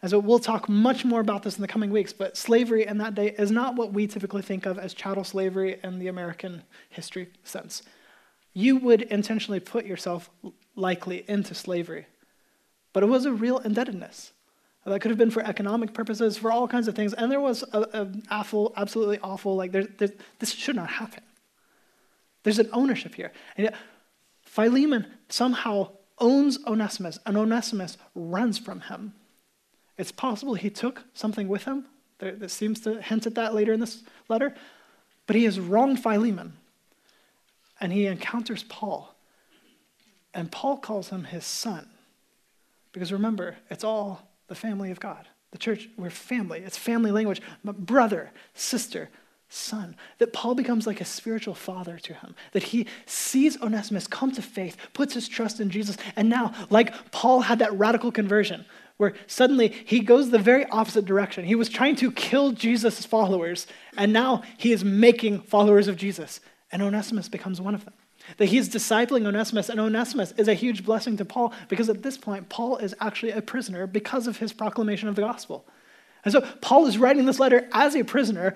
As 0.04 0.14
we'll 0.14 0.38
talk 0.38 0.70
much 0.70 1.04
more 1.04 1.20
about 1.20 1.42
this 1.42 1.56
in 1.56 1.64
the 1.64 1.68
coming 1.68 1.90
weeks, 1.90 2.14
but 2.14 2.38
slavery 2.38 2.86
in 2.86 3.00
that 3.00 3.16
day 3.16 3.34
is 3.40 3.50
not 3.50 3.76
what 3.76 3.92
we 3.92 4.06
typically 4.06 4.44
think 4.44 4.68
of 4.68 4.78
as 4.78 4.94
chattel 4.94 5.24
slavery 5.24 5.80
in 5.84 5.98
the 5.98 6.10
American 6.10 6.62
history 6.92 7.30
sense. 7.44 7.82
You 8.54 8.78
would 8.78 9.02
intentionally 9.02 9.60
put 9.60 9.88
yourself 9.88 10.30
likely 10.76 11.26
into 11.28 11.56
slavery 11.56 12.06
but 12.94 13.04
it 13.04 13.08
was 13.08 13.26
a 13.26 13.32
real 13.32 13.60
indebtedness. 13.60 14.34
That 14.86 15.02
could 15.02 15.12
have 15.12 15.18
been 15.18 15.30
for 15.30 15.44
economic 15.44 15.94
purposes, 15.94 16.38
for 16.38 16.52
all 16.52 16.68
kinds 16.68 16.88
of 16.88 16.96
things. 16.96 17.14
And 17.14 17.32
there 17.32 17.42
was 17.42 17.64
an 17.74 18.24
awful, 18.32 18.74
absolutely 18.76 19.20
awful, 19.20 19.56
like, 19.56 19.72
there, 19.72 19.84
there, 19.84 20.10
this 20.40 20.52
should 20.52 20.76
not 20.76 20.90
happen. 20.90 21.22
There's 22.44 22.60
an 22.60 22.70
ownership 22.74 23.14
here. 23.14 23.32
And 23.56 23.66
yet, 23.66 23.76
Philemon 24.42 25.06
somehow 25.28 25.92
owns 26.18 26.58
Onesimus, 26.66 27.20
and 27.26 27.38
Onesimus 27.38 27.98
runs 28.16 28.58
from 28.58 28.82
him. 28.82 29.14
It's 29.98 30.12
possible 30.12 30.56
he 30.56 30.70
took 30.70 31.04
something 31.14 31.48
with 31.48 31.66
him. 31.66 31.86
There, 32.18 32.32
that 32.32 32.50
seems 32.50 32.80
to 32.82 33.02
hint 33.02 33.28
at 33.28 33.36
that 33.36 33.54
later 33.54 33.74
in 33.74 33.80
this 33.80 34.02
letter. 34.28 34.56
But 35.28 35.36
he 35.36 35.44
has 35.44 35.60
wronged 35.60 36.02
Philemon, 36.02 36.54
and 37.80 37.94
he 37.94 38.08
encounters 38.08 38.64
Paul. 38.64 39.14
And 40.34 40.52
Paul 40.52 40.78
calls 40.78 41.10
him 41.10 41.26
his 41.26 41.46
son. 41.46 41.90
Because 42.92 43.12
remember, 43.12 43.56
it's 43.70 43.84
all 43.84 44.28
the 44.48 44.56
family 44.56 44.92
of 44.92 45.00
God. 45.00 45.28
The 45.52 45.58
church, 45.58 45.90
we're 45.98 46.10
family. 46.10 46.60
It's 46.60 46.78
family 46.78 47.12
language. 47.12 47.42
Brother, 47.64 48.32
sister, 48.54 49.10
son. 49.50 49.96
That 50.20 50.34
Paul 50.34 50.56
becomes 50.56 50.86
like 50.86 51.02
a 51.02 51.06
spiritual 51.06 51.56
father 51.56 51.98
to 52.00 52.14
him. 52.14 52.36
That 52.52 52.64
he 52.64 52.86
sees 53.06 53.60
Onesimus 53.62 54.08
come 54.08 54.32
to 54.34 54.42
faith, 54.42 54.78
puts 54.94 55.14
his 55.14 55.28
trust 55.28 55.60
in 55.60 55.70
Jesus. 55.70 55.98
And 56.16 56.30
now, 56.30 56.54
like 56.70 57.12
Paul 57.12 57.42
had 57.42 57.60
that 57.60 57.78
radical 57.78 58.12
conversion 58.12 58.66
where 58.98 59.14
suddenly 59.28 59.70
he 59.86 60.02
goes 60.02 60.30
the 60.30 60.38
very 60.38 60.66
opposite 60.66 61.06
direction. 61.06 61.46
He 61.46 61.56
was 61.56 61.70
trying 61.70 61.96
to 61.98 62.12
kill 62.12 62.52
Jesus' 62.52 63.06
followers, 63.06 63.66
and 63.98 64.12
now 64.12 64.44
he 64.58 64.74
is 64.74 64.84
making 64.84 65.42
followers 65.42 65.88
of 65.88 65.96
Jesus. 65.96 66.42
And 66.72 66.82
Onesimus 66.82 67.30
becomes 67.30 67.62
one 67.62 67.74
of 67.74 67.86
them 67.86 67.94
that 68.38 68.48
he's 68.48 68.70
discipling 68.70 69.26
Onesimus, 69.26 69.70
and 69.70 69.80
Onesimus 69.80 70.34
is 70.38 70.48
a 70.48 70.54
huge 70.54 70.86
blessing 70.86 71.18
to 71.18 71.26
Paul 71.26 71.54
because 71.68 71.90
at 71.90 72.04
this 72.04 72.18
point, 72.18 72.50
Paul 72.50 72.78
is 72.78 72.96
actually 73.00 73.32
a 73.32 73.42
prisoner 73.42 73.88
because 73.88 74.28
of 74.28 74.38
his 74.38 74.54
proclamation 74.54 75.08
of 75.08 75.16
the 75.16 75.22
gospel. 75.22 75.66
And 76.24 76.32
so 76.32 76.42
Paul 76.62 76.86
is 76.88 76.98
writing 76.98 77.26
this 77.26 77.40
letter 77.40 77.68
as 77.72 77.96
a 77.96 78.04
prisoner 78.04 78.56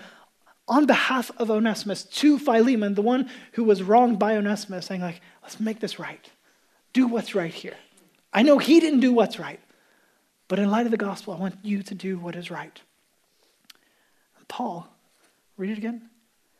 on 0.68 0.86
behalf 0.86 1.32
of 1.38 1.52
Onesimus 1.52 2.04
to 2.04 2.40
Philemon, 2.40 2.94
the 2.94 3.02
one 3.02 3.30
who 3.54 3.64
was 3.64 3.84
wronged 3.84 4.20
by 4.20 4.36
Onesimus, 4.36 4.86
saying, 4.86 5.02
like, 5.02 5.22
let's 5.42 5.60
make 5.60 5.80
this 5.80 6.00
right. 6.00 6.30
Do 6.94 7.08
what's 7.08 7.36
right 7.36 7.54
here. 7.54 7.76
I 8.32 8.44
know 8.44 8.58
he 8.58 8.80
didn't 8.80 9.02
do 9.02 9.12
what's 9.12 9.40
right, 9.40 9.60
but 10.48 10.60
in 10.60 10.72
light 10.72 10.86
of 10.86 10.92
the 10.92 10.98
gospel, 10.98 11.34
I 11.34 11.38
want 11.38 11.58
you 11.64 11.84
to 11.84 11.96
do 11.96 12.18
what 12.18 12.36
is 12.36 12.50
right. 12.50 12.82
And 14.38 14.48
Paul, 14.48 14.88
read 15.58 15.72
it 15.72 15.78
again. 15.78 16.10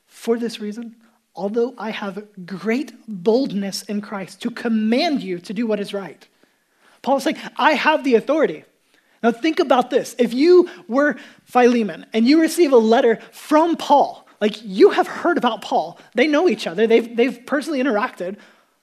For 0.06 0.38
this 0.38 0.60
reason, 0.60 0.96
although 1.36 1.74
I 1.78 1.90
have 1.92 2.28
great 2.46 2.94
boldness 3.08 3.84
in 3.84 4.02
Christ 4.02 4.42
to 4.42 4.52
command 4.52 5.22
you 5.24 5.40
to 5.40 5.54
do 5.54 5.66
what 5.66 5.80
is 5.80 5.94
right. 5.94 6.28
Paul 7.02 7.18
is 7.18 7.24
saying, 7.24 7.38
I 7.58 7.74
have 7.74 8.04
the 8.04 8.16
authority. 8.16 8.64
Now 9.22 9.32
think 9.32 9.60
about 9.60 9.90
this. 9.90 10.16
If 10.20 10.34
you 10.34 10.70
were 10.88 11.18
Philemon 11.46 12.06
and 12.14 12.28
you 12.28 12.42
receive 12.42 12.74
a 12.74 12.78
letter 12.78 13.20
from 13.32 13.78
Paul, 13.78 14.28
like 14.42 14.58
you 14.64 14.92
have 14.92 15.08
heard 15.08 15.38
about 15.38 15.62
Paul, 15.62 15.98
they 16.14 16.28
know 16.28 16.50
each 16.50 16.68
other, 16.68 16.86
they've, 16.88 17.16
they've 17.16 17.46
personally 17.46 17.82
interacted. 17.82 18.38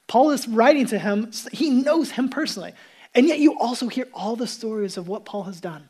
Paul 0.07 0.30
is 0.30 0.49
writing 0.49 0.87
to 0.87 0.99
him, 0.99 1.30
he 1.52 1.71
knows 1.71 2.12
him 2.12 2.28
personally. 2.30 2.73
And 3.14 3.26
yet 3.26 3.38
you 3.38 3.59
also 3.59 3.88
hear 3.88 4.09
all 4.14 4.37
the 4.37 4.47
stories 4.47 4.97
of 4.97 5.09
what 5.09 5.25
Paul 5.25 5.45
has 5.45 5.61
done. 5.61 5.88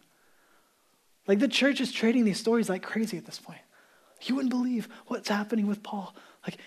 Like 1.26 1.38
the 1.38 1.48
church 1.48 1.80
is 1.80 1.92
trading 1.92 2.24
these 2.24 2.40
stories 2.40 2.68
like 2.68 2.82
crazy 2.82 3.16
at 3.16 3.26
this 3.26 3.38
point. 3.38 3.60
You 4.22 4.34
wouldn't 4.34 4.52
believe 4.52 4.88
what's 5.06 5.28
happening 5.28 5.66
with 5.66 5.82
Paul. 5.82 6.14
Like, 6.46 6.58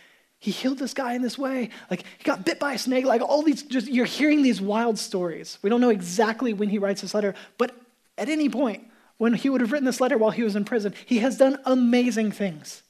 He 0.44 0.52
healed 0.52 0.78
this 0.78 0.94
guy 0.94 1.14
in 1.14 1.22
this 1.22 1.38
way. 1.38 1.70
Like 1.90 2.04
he 2.18 2.24
got 2.26 2.44
bit 2.44 2.60
by 2.60 2.74
a 2.74 2.78
snake. 2.78 3.06
Like 3.06 3.22
all 3.22 3.44
these, 3.44 3.64
just 3.64 3.88
you're 3.88 4.04
hearing 4.04 4.42
these 4.42 4.60
wild 4.60 5.00
stories. 5.00 5.58
We 5.62 5.70
don't 5.70 5.80
know 5.80 5.90
exactly 5.90 6.52
when 6.52 6.68
he 6.68 6.80
writes 6.80 7.00
this 7.00 7.14
letter, 7.14 7.34
but 7.58 7.74
at 8.18 8.28
any 8.28 8.50
point 8.50 8.84
when 9.18 9.34
he 9.36 9.50
would 9.50 9.62
have 9.62 9.72
written 9.72 9.86
this 9.86 10.02
letter 10.02 10.18
while 10.18 10.32
he 10.32 10.44
was 10.44 10.58
in 10.58 10.66
prison, 10.66 10.94
he 11.06 11.20
has 11.20 11.38
done 11.38 11.60
amazing 11.64 12.34
things. 12.34 12.84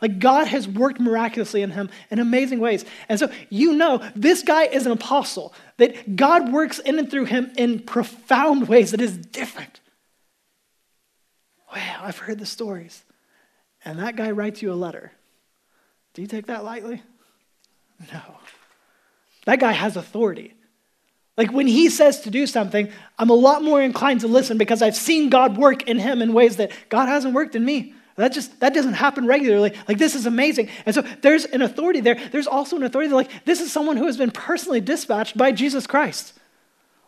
Like 0.00 0.20
God 0.20 0.46
has 0.46 0.68
worked 0.68 1.00
miraculously 1.00 1.62
in 1.62 1.72
him 1.72 1.90
in 2.08 2.20
amazing 2.20 2.60
ways. 2.60 2.84
And 3.08 3.18
so 3.18 3.32
you 3.50 3.72
know 3.72 4.00
this 4.14 4.44
guy 4.44 4.66
is 4.66 4.86
an 4.86 4.92
apostle, 4.92 5.52
that 5.78 6.14
God 6.14 6.52
works 6.52 6.78
in 6.78 7.00
and 7.00 7.10
through 7.10 7.24
him 7.24 7.50
in 7.56 7.80
profound 7.80 8.68
ways 8.68 8.92
that 8.92 9.00
is 9.00 9.18
different. 9.18 9.80
Wow, 11.74 12.02
I've 12.02 12.18
heard 12.18 12.38
the 12.38 12.46
stories. 12.46 13.02
And 13.84 13.98
that 13.98 14.14
guy 14.14 14.30
writes 14.30 14.62
you 14.62 14.72
a 14.72 14.74
letter. 14.74 15.10
Do 16.14 16.22
you 16.22 16.28
take 16.28 16.46
that 16.46 16.64
lightly? 16.64 17.02
No. 18.12 18.20
That 19.46 19.60
guy 19.60 19.72
has 19.72 19.96
authority. 19.96 20.54
Like 21.36 21.52
when 21.52 21.66
he 21.66 21.90
says 21.90 22.20
to 22.20 22.30
do 22.30 22.46
something, 22.46 22.88
I'm 23.18 23.30
a 23.30 23.34
lot 23.34 23.62
more 23.62 23.82
inclined 23.82 24.20
to 24.20 24.28
listen 24.28 24.56
because 24.56 24.82
I've 24.82 24.96
seen 24.96 25.28
God 25.28 25.56
work 25.56 25.88
in 25.88 25.98
him 25.98 26.22
in 26.22 26.32
ways 26.32 26.56
that 26.56 26.70
God 26.88 27.06
hasn't 27.06 27.34
worked 27.34 27.56
in 27.56 27.64
me. 27.64 27.94
That 28.16 28.32
just 28.32 28.60
that 28.60 28.72
doesn't 28.72 28.94
happen 28.94 29.26
regularly. 29.26 29.72
Like 29.88 29.98
this 29.98 30.14
is 30.14 30.24
amazing. 30.24 30.68
And 30.86 30.94
so 30.94 31.02
there's 31.02 31.44
an 31.46 31.62
authority 31.62 32.00
there. 32.00 32.14
There's 32.30 32.46
also 32.46 32.76
an 32.76 32.84
authority 32.84 33.12
like 33.12 33.44
this 33.44 33.60
is 33.60 33.72
someone 33.72 33.96
who 33.96 34.06
has 34.06 34.16
been 34.16 34.30
personally 34.30 34.80
dispatched 34.80 35.36
by 35.36 35.50
Jesus 35.50 35.88
Christ. 35.88 36.32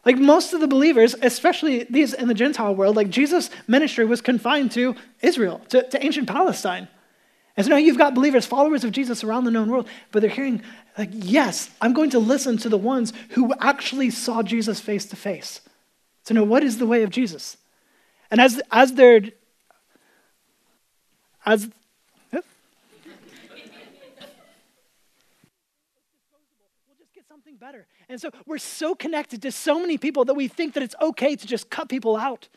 Like 0.05 0.19
most 0.19 0.53
of 0.53 0.61
the 0.61 0.67
believers, 0.67 1.15
especially 1.23 1.85
these 1.85 2.13
in 2.13 2.27
the 2.27 2.35
Gentile 2.35 2.75
world, 2.75 2.97
like 2.97 3.11
Jesus' 3.11 3.51
ministry 3.69 4.05
was 4.05 4.21
confined 4.21 4.73
to 4.73 4.97
Israel, 5.21 5.61
to, 5.69 5.89
to 5.89 6.05
ancient 6.05 6.29
Palestine. 6.29 6.89
And 7.57 7.65
so 7.65 7.71
now 7.71 7.77
you've 7.77 7.97
got 7.97 8.15
believers, 8.15 8.45
followers 8.45 8.85
of 8.85 8.93
Jesus 8.93 9.25
around 9.25 9.45
the 9.45 9.51
known 9.51 9.71
world, 9.71 9.89
but 10.13 10.21
they're 10.21 10.31
hearing, 10.31 10.63
like, 10.99 11.09
yes, 11.13 11.71
I'm 11.81 11.95
going 11.95 12.11
to 12.11 12.19
listen 12.19 12.59
to 12.59 12.69
the 12.69 12.77
ones 12.77 13.15
who 13.31 13.55
actually 13.61 14.11
saw 14.11 14.43
Jesus 14.43 14.79
face 14.79 15.07
to 15.07 15.17
face 15.17 15.63
to 16.27 16.35
know 16.35 16.45
what 16.45 16.63
is 16.63 16.77
the 16.79 16.87
way 16.87 17.03
of 17.03 17.11
Jesus. 17.11 17.57
And 18.31 18.41
as, 18.41 18.61
as 18.71 18.93
they're, 18.93 19.23
as, 21.47 21.71
yeah. 22.33 22.41
we'll 26.87 26.99
just 26.99 27.15
get 27.15 27.27
something 27.27 27.57
better. 27.57 27.87
And 28.09 28.21
so 28.21 28.31
we're 28.45 28.59
so 28.59 28.95
connected 28.95 29.41
to 29.43 29.53
so 29.53 29.81
many 29.81 29.97
people 29.97 30.27
that 30.27 30.35
we 30.35 30.49
think 30.49 30.75
that 30.75 30.83
it's 30.83 30.97
okay 31.01 31.37
to 31.37 31.47
just 31.47 31.71
cut 31.71 31.89
people 31.89 32.17
out. 32.17 32.49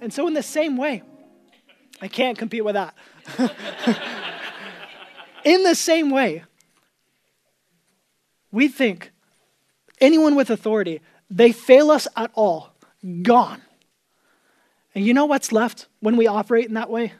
And 0.00 0.12
so, 0.12 0.26
in 0.26 0.34
the 0.34 0.42
same 0.42 0.76
way, 0.76 1.04
I 2.00 2.08
can't 2.08 2.36
compete 2.36 2.64
with 2.64 2.74
that. 2.74 2.94
In 5.44 5.62
the 5.62 5.74
same 5.74 6.10
way, 6.10 6.44
we 8.50 8.68
think 8.68 9.10
anyone 10.00 10.34
with 10.34 10.50
authority, 10.50 11.00
they 11.30 11.52
fail 11.52 11.90
us 11.90 12.06
at 12.16 12.30
all, 12.34 12.72
gone. 13.22 13.62
And 14.94 15.04
you 15.04 15.14
know 15.14 15.24
what's 15.24 15.52
left 15.52 15.86
when 16.00 16.16
we 16.16 16.26
operate 16.26 16.66
in 16.66 16.74
that 16.74 16.90
way? 16.90 17.14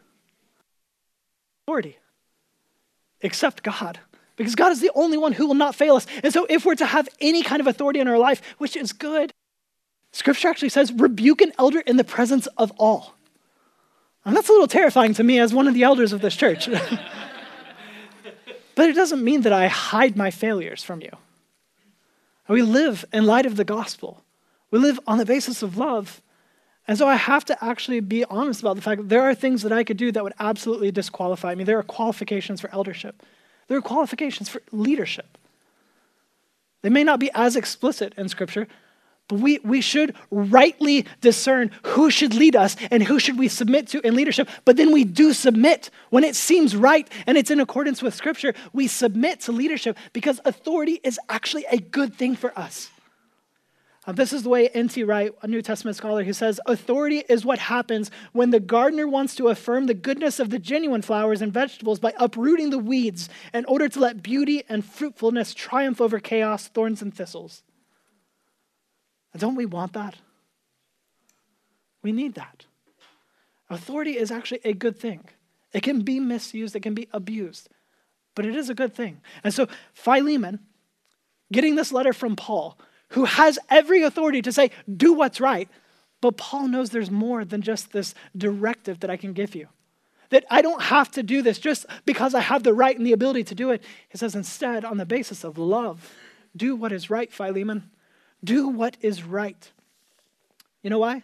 Authority. 1.65 1.99
Except 3.23 3.63
God. 3.63 3.99
Because 4.37 4.55
God 4.55 4.73
is 4.73 4.81
the 4.81 4.91
only 4.95 5.17
one 5.17 5.33
who 5.33 5.47
will 5.47 5.55
not 5.55 5.75
fail 5.75 5.97
us. 5.97 6.07
And 6.23 6.33
so, 6.33 6.47
if 6.49 6.65
we're 6.65 6.75
to 6.75 6.87
have 6.87 7.09
any 7.21 7.43
kind 7.43 7.61
of 7.61 7.67
authority 7.67 8.01
in 8.01 8.09
our 8.09 8.19
life, 8.19 8.43
which 8.59 8.77
is 8.77 8.93
good, 8.93 9.33
Scripture 10.13 10.49
actually 10.49 10.69
says, 10.69 10.93
rebuke 10.93 11.41
an 11.41 11.53
elder 11.59 11.81
in 11.81 11.97
the 11.97 12.05
presence 12.05 12.47
of 12.59 12.73
all. 12.79 13.15
And 14.25 14.37
that's 14.37 14.49
a 14.49 14.53
little 14.53 14.67
terrifying 14.67 15.15
to 15.15 15.25
me 15.25 15.39
as 15.39 15.55
one 15.55 15.67
of 15.67 15.75
the 15.75 15.83
elders 15.83 16.13
of 16.13 16.21
this 16.21 16.37
church. 16.37 16.69
But 18.75 18.89
it 18.89 18.95
doesn't 18.95 19.23
mean 19.23 19.43
that 19.43 19.53
I 19.53 19.69
hide 19.69 20.17
my 20.17 20.31
failures 20.31 20.83
from 20.83 21.01
you. 21.01 21.11
We 22.49 22.63
live 22.63 23.05
in 23.13 23.25
light 23.25 23.47
of 23.47 23.57
the 23.57 23.65
gospel. 23.65 24.23
We 24.71 24.79
live 24.79 24.99
on 25.07 25.19
the 25.19 25.25
basis 25.25 25.63
of 25.63 25.77
love. 25.77 26.21
And 26.89 26.99
so 26.99 27.07
I 27.07 27.15
have 27.15 27.45
to 27.47 27.65
actually 27.65 28.01
be 28.01 28.25
honest 28.25 28.61
about 28.61 28.77
the 28.77 28.83
fact 28.83 29.03
that 29.03 29.09
there 29.09 29.23
are 29.23 29.35
things 29.35 29.63
that 29.63 29.73
I 29.73 29.85
could 29.85 29.97
do 29.97 30.11
that 30.13 30.25
would 30.25 30.35
absolutely 30.39 30.91
disqualify 30.91 31.55
me. 31.55 31.65
There 31.65 31.79
are 31.79 31.85
qualifications 31.85 32.61
for 32.61 32.71
eldership, 32.73 33.23
there 33.69 33.79
are 33.79 33.83
qualifications 33.83 34.49
for 34.49 34.63
leadership. 34.73 35.39
They 36.83 36.91
may 36.91 37.05
not 37.05 37.21
be 37.21 37.31
as 37.33 37.55
explicit 37.55 38.13
in 38.17 38.29
Scripture, 38.29 38.67
but 39.29 39.39
we, 39.39 39.59
we 39.65 39.81
should 39.81 40.15
rightly 40.31 41.07
discern 41.21 41.71
who 41.85 42.11
should 42.11 42.35
lead 42.35 42.55
us 42.55 42.77
and 42.91 43.03
who 43.03 43.19
should 43.19 43.39
we 43.39 43.49
submit 43.49 43.87
to 43.89 44.07
in 44.07 44.15
leadership. 44.15 44.49
But 44.65 44.77
then 44.77 44.93
we 44.93 45.05
do 45.05 45.33
submit 45.33 45.91
when 46.11 46.25
it 46.25 46.37
seems 46.37 46.77
right 46.77 47.11
and 47.27 47.39
it's 47.39 47.51
in 47.51 47.61
accordance 47.61 48.03
with 48.03 48.15
Scripture. 48.15 48.53
We 48.73 48.89
submit 48.89 49.41
to 49.43 49.53
leadership 49.53 49.97
because 50.13 50.41
authority 50.45 51.01
is 51.03 51.19
actually 51.29 51.65
a 51.71 51.79
good 51.79 52.15
thing 52.15 52.37
for 52.37 52.57
us. 52.59 52.91
Uh, 54.05 54.11
this 54.11 54.33
is 54.33 54.43
the 54.43 54.49
way 54.49 54.69
N.T. 54.69 55.05
Wright, 55.05 55.33
a 55.43 55.47
New 55.47 55.63
Testament 55.63 55.97
scholar, 55.97 56.25
who 56.25 56.33
says 56.33 56.61
authority 56.67 57.23
is 57.29 57.45
what 57.45 57.61
happens 57.61 58.11
when 58.33 58.51
the 58.51 58.59
gardener 58.59 59.07
wants 59.07 59.37
to 59.37 59.47
affirm 59.47 59.87
the 59.87 59.95
goodness 59.95 60.41
of 60.41 60.51
the 60.51 60.59
genuine 60.59 61.03
flowers 61.03 61.41
and 61.41 61.53
vegetables 61.53 62.01
by 62.01 62.13
uprooting 62.19 62.71
the 62.71 62.79
weeds 62.79 63.29
in 63.55 63.65
order 63.67 63.89
to 63.89 64.01
let 64.01 64.21
beauty 64.21 64.65
and 64.69 64.85
fruitfulness 64.85 65.55
triumph 65.55 66.01
over 66.01 66.19
chaos, 66.19 66.67
thorns, 66.67 67.01
and 67.01 67.15
thistles. 67.15 67.63
Don't 69.37 69.55
we 69.55 69.67
want 69.67 69.95
that? 69.95 70.17
We 72.03 72.13
need 72.13 72.35
that. 72.35 72.67
Authority 73.71 74.19
is 74.19 74.31
actually 74.31 74.61
a 74.65 74.75
good 74.75 74.99
thing. 74.99 75.25
It 75.73 75.83
can 75.83 76.03
be 76.03 76.21
misused, 76.21 76.77
it 76.77 76.81
can 76.81 76.95
be 76.95 77.09
abused, 77.13 77.71
but 78.35 78.45
it 78.45 78.55
is 78.55 78.69
a 78.69 78.75
good 78.75 78.95
thing. 78.95 79.21
And 79.43 79.55
so, 79.55 79.69
Philemon, 79.95 80.61
getting 81.51 81.77
this 81.77 81.93
letter 81.93 82.13
from 82.13 82.37
Paul, 82.37 82.79
who 83.11 83.25
has 83.25 83.59
every 83.71 84.03
authority 84.03 84.43
to 84.43 84.53
say, 84.53 84.71
do 84.95 85.15
what's 85.15 85.41
right, 85.41 85.69
but 86.21 86.37
Paul 86.37 86.69
knows 86.69 86.91
there's 86.91 87.11
more 87.11 87.45
than 87.45 87.63
just 87.63 87.93
this 87.93 88.15
directive 88.37 89.01
that 89.01 89.11
I 89.11 89.17
can 89.17 89.33
give 89.33 89.55
you. 89.55 89.69
That 90.31 90.45
I 90.51 90.63
don't 90.63 90.83
have 90.83 91.11
to 91.13 91.23
do 91.23 91.43
this 91.43 91.59
just 91.59 91.85
because 92.07 92.35
I 92.35 92.41
have 92.41 92.63
the 92.63 92.73
right 92.73 92.97
and 92.97 93.07
the 93.07 93.13
ability 93.13 93.45
to 93.45 93.55
do 93.55 93.71
it. 93.71 93.83
He 94.09 94.19
says, 94.19 94.35
instead, 94.35 94.85
on 94.85 94.97
the 94.99 95.05
basis 95.05 95.45
of 95.45 95.59
love, 95.59 96.11
do 96.57 96.77
what 96.77 96.93
is 96.93 97.11
right, 97.11 97.33
Philemon. 97.33 97.91
Do 98.45 98.69
what 98.69 98.97
is 99.01 99.23
right. 99.23 99.71
You 100.83 100.91
know 100.91 100.99
why? 100.99 101.23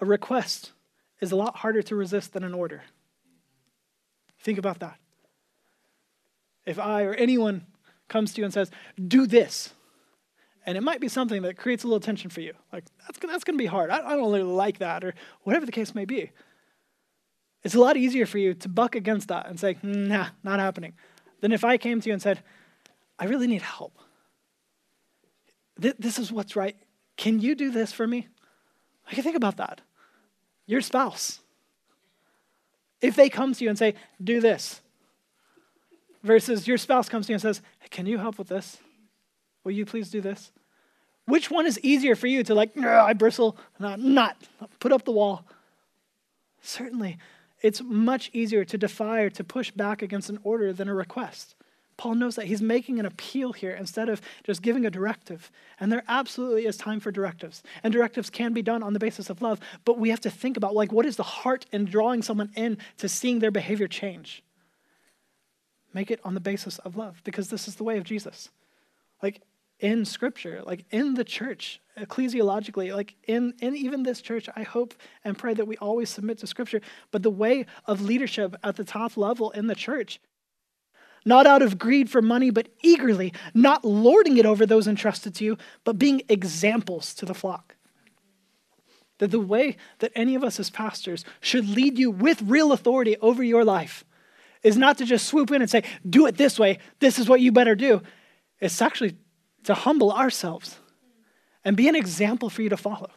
A 0.00 0.04
request 0.04 0.72
is 1.20 1.32
a 1.32 1.36
lot 1.36 1.56
harder 1.56 1.82
to 1.82 1.96
resist 1.96 2.32
than 2.32 2.44
an 2.44 2.54
order. 2.54 2.82
Think 4.40 4.58
about 4.58 4.78
that. 4.80 4.98
If 6.64 6.78
I 6.78 7.02
or 7.02 7.14
anyone 7.14 7.66
comes 8.08 8.34
to 8.34 8.40
you 8.40 8.44
and 8.44 8.54
says, 8.54 8.70
do 9.08 9.26
this, 9.26 9.70
and 10.64 10.76
it 10.76 10.82
might 10.82 11.00
be 11.00 11.08
something 11.08 11.42
that 11.42 11.56
creates 11.56 11.84
a 11.84 11.86
little 11.86 12.00
tension 12.00 12.30
for 12.30 12.40
you, 12.40 12.52
like 12.72 12.84
that's, 13.06 13.18
that's 13.18 13.44
going 13.44 13.56
to 13.56 13.62
be 13.62 13.66
hard. 13.66 13.90
I, 13.90 13.98
I 13.98 14.16
don't 14.16 14.30
really 14.30 14.42
like 14.42 14.78
that, 14.78 15.02
or 15.04 15.14
whatever 15.42 15.66
the 15.66 15.72
case 15.72 15.94
may 15.94 16.04
be. 16.04 16.30
It's 17.62 17.74
a 17.74 17.80
lot 17.80 17.96
easier 17.96 18.26
for 18.26 18.38
you 18.38 18.54
to 18.54 18.68
buck 18.68 18.94
against 18.94 19.28
that 19.28 19.48
and 19.48 19.58
say, 19.58 19.76
nah, 19.82 20.28
not 20.44 20.60
happening, 20.60 20.92
than 21.40 21.50
if 21.52 21.64
I 21.64 21.78
came 21.78 22.00
to 22.00 22.08
you 22.08 22.12
and 22.12 22.22
said, 22.22 22.42
I 23.18 23.24
really 23.24 23.46
need 23.46 23.62
help 23.62 23.98
this 25.78 26.18
is 26.18 26.32
what's 26.32 26.56
right. 26.56 26.76
Can 27.16 27.40
you 27.40 27.54
do 27.54 27.70
this 27.70 27.92
for 27.92 28.06
me? 28.06 28.28
I 29.10 29.14
can 29.14 29.22
think 29.22 29.36
about 29.36 29.56
that. 29.58 29.80
Your 30.66 30.80
spouse. 30.80 31.40
If 33.00 33.14
they 33.14 33.28
come 33.28 33.52
to 33.54 33.64
you 33.64 33.70
and 33.70 33.78
say, 33.78 33.94
do 34.22 34.40
this, 34.40 34.80
versus 36.22 36.66
your 36.66 36.78
spouse 36.78 37.08
comes 37.08 37.26
to 37.26 37.32
you 37.32 37.34
and 37.34 37.42
says, 37.42 37.62
can 37.90 38.06
you 38.06 38.18
help 38.18 38.38
with 38.38 38.48
this? 38.48 38.78
Will 39.64 39.72
you 39.72 39.86
please 39.86 40.10
do 40.10 40.20
this? 40.20 40.50
Which 41.26 41.50
one 41.50 41.66
is 41.66 41.78
easier 41.80 42.14
for 42.14 42.26
you 42.26 42.42
to 42.44 42.54
like, 42.54 42.76
I 42.78 43.12
bristle, 43.12 43.56
not, 43.78 44.00
not, 44.00 44.36
put 44.80 44.92
up 44.92 45.04
the 45.04 45.12
wall? 45.12 45.44
Certainly, 46.62 47.18
it's 47.62 47.82
much 47.82 48.30
easier 48.32 48.64
to 48.64 48.78
defy 48.78 49.20
or 49.20 49.30
to 49.30 49.44
push 49.44 49.70
back 49.70 50.02
against 50.02 50.30
an 50.30 50.38
order 50.42 50.72
than 50.72 50.88
a 50.88 50.94
request. 50.94 51.54
Paul 51.96 52.16
knows 52.16 52.36
that 52.36 52.46
he's 52.46 52.60
making 52.60 52.98
an 52.98 53.06
appeal 53.06 53.52
here 53.52 53.72
instead 53.72 54.08
of 54.08 54.20
just 54.44 54.60
giving 54.62 54.84
a 54.84 54.90
directive. 54.90 55.50
And 55.80 55.90
there 55.90 56.02
absolutely 56.08 56.66
is 56.66 56.76
time 56.76 57.00
for 57.00 57.10
directives. 57.10 57.62
And 57.82 57.92
directives 57.92 58.28
can 58.28 58.52
be 58.52 58.62
done 58.62 58.82
on 58.82 58.92
the 58.92 58.98
basis 58.98 59.30
of 59.30 59.40
love, 59.40 59.60
but 59.84 59.98
we 59.98 60.10
have 60.10 60.20
to 60.20 60.30
think 60.30 60.56
about 60.56 60.74
like 60.74 60.92
what 60.92 61.06
is 61.06 61.16
the 61.16 61.22
heart 61.22 61.64
in 61.72 61.86
drawing 61.86 62.22
someone 62.22 62.50
in 62.54 62.78
to 62.98 63.08
seeing 63.08 63.38
their 63.38 63.50
behavior 63.50 63.88
change. 63.88 64.42
Make 65.94 66.10
it 66.10 66.20
on 66.24 66.34
the 66.34 66.40
basis 66.40 66.78
of 66.80 66.96
love 66.96 67.22
because 67.24 67.48
this 67.48 67.66
is 67.66 67.76
the 67.76 67.84
way 67.84 67.96
of 67.96 68.04
Jesus. 68.04 68.50
Like 69.22 69.40
in 69.80 70.04
scripture, 70.04 70.62
like 70.64 70.84
in 70.90 71.14
the 71.14 71.24
church, 71.24 71.80
ecclesiologically, 71.98 72.94
like 72.94 73.14
in, 73.26 73.54
in 73.60 73.74
even 73.74 74.02
this 74.02 74.20
church, 74.20 74.48
I 74.54 74.62
hope 74.62 74.94
and 75.24 75.38
pray 75.38 75.54
that 75.54 75.66
we 75.66 75.78
always 75.78 76.10
submit 76.10 76.38
to 76.38 76.46
scripture. 76.46 76.82
But 77.10 77.22
the 77.22 77.30
way 77.30 77.64
of 77.86 78.02
leadership 78.02 78.54
at 78.62 78.76
the 78.76 78.84
top 78.84 79.16
level 79.16 79.50
in 79.52 79.66
the 79.66 79.74
church 79.74 80.20
not 81.26 81.46
out 81.46 81.60
of 81.60 81.78
greed 81.78 82.08
for 82.08 82.22
money, 82.22 82.48
but 82.50 82.68
eagerly, 82.82 83.34
not 83.52 83.84
lording 83.84 84.38
it 84.38 84.46
over 84.46 84.64
those 84.64 84.86
entrusted 84.86 85.34
to 85.34 85.44
you, 85.44 85.58
but 85.84 85.98
being 85.98 86.22
examples 86.28 87.12
to 87.14 87.26
the 87.26 87.34
flock. 87.34 87.74
That 89.18 89.32
the 89.32 89.40
way 89.40 89.76
that 89.98 90.12
any 90.14 90.34
of 90.34 90.44
us 90.44 90.60
as 90.60 90.70
pastors 90.70 91.24
should 91.40 91.68
lead 91.68 91.98
you 91.98 92.10
with 92.10 92.40
real 92.42 92.72
authority 92.72 93.16
over 93.20 93.42
your 93.42 93.64
life 93.64 94.04
is 94.62 94.76
not 94.76 94.98
to 94.98 95.04
just 95.04 95.26
swoop 95.26 95.50
in 95.50 95.60
and 95.60 95.70
say, 95.70 95.82
do 96.08 96.26
it 96.26 96.36
this 96.36 96.58
way, 96.58 96.78
this 97.00 97.18
is 97.18 97.28
what 97.28 97.40
you 97.40 97.50
better 97.50 97.74
do. 97.74 98.02
It's 98.60 98.80
actually 98.80 99.16
to 99.64 99.74
humble 99.74 100.12
ourselves 100.12 100.78
and 101.64 101.76
be 101.76 101.88
an 101.88 101.96
example 101.96 102.48
for 102.48 102.62
you 102.62 102.68
to 102.68 102.76
follow. 102.76 103.10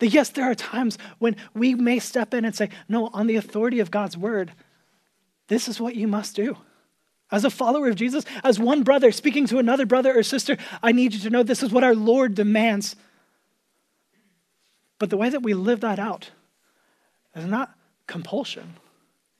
That 0.00 0.08
yes, 0.08 0.28
there 0.28 0.50
are 0.50 0.54
times 0.54 0.98
when 1.18 1.36
we 1.54 1.74
may 1.74 1.98
step 1.98 2.34
in 2.34 2.44
and 2.44 2.54
say, 2.54 2.68
no, 2.88 3.08
on 3.14 3.26
the 3.26 3.36
authority 3.36 3.80
of 3.80 3.90
God's 3.90 4.16
word, 4.16 4.52
this 5.48 5.68
is 5.68 5.80
what 5.80 5.96
you 5.96 6.06
must 6.06 6.36
do. 6.36 6.56
As 7.30 7.44
a 7.44 7.50
follower 7.50 7.88
of 7.88 7.96
Jesus, 7.96 8.24
as 8.44 8.58
one 8.58 8.82
brother 8.82 9.10
speaking 9.10 9.46
to 9.46 9.58
another 9.58 9.84
brother 9.84 10.16
or 10.16 10.22
sister, 10.22 10.56
I 10.82 10.92
need 10.92 11.12
you 11.12 11.20
to 11.20 11.30
know 11.30 11.42
this 11.42 11.62
is 11.62 11.72
what 11.72 11.84
our 11.84 11.94
Lord 11.94 12.34
demands. 12.34 12.94
But 14.98 15.10
the 15.10 15.16
way 15.16 15.28
that 15.28 15.42
we 15.42 15.54
live 15.54 15.80
that 15.80 15.98
out 15.98 16.30
is 17.34 17.44
not 17.44 17.74
compulsion, 18.06 18.76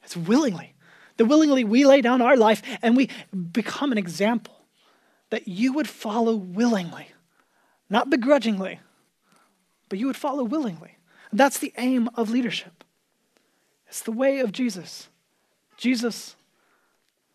it's 0.02 0.16
willingly. 0.16 0.74
That 1.16 1.26
willingly 1.26 1.64
we 1.64 1.86
lay 1.86 2.02
down 2.02 2.20
our 2.20 2.36
life 2.36 2.62
and 2.82 2.96
we 2.96 3.08
become 3.52 3.90
an 3.90 3.98
example 3.98 4.54
that 5.30 5.48
you 5.48 5.72
would 5.72 5.88
follow 5.88 6.36
willingly, 6.36 7.08
not 7.88 8.10
begrudgingly, 8.10 8.80
but 9.88 9.98
you 9.98 10.06
would 10.06 10.16
follow 10.16 10.44
willingly. 10.44 10.98
That's 11.32 11.58
the 11.58 11.72
aim 11.78 12.10
of 12.14 12.30
leadership. 12.30 12.84
It's 13.88 14.02
the 14.02 14.12
way 14.12 14.40
of 14.40 14.52
Jesus. 14.52 15.08
Jesus, 15.76 16.36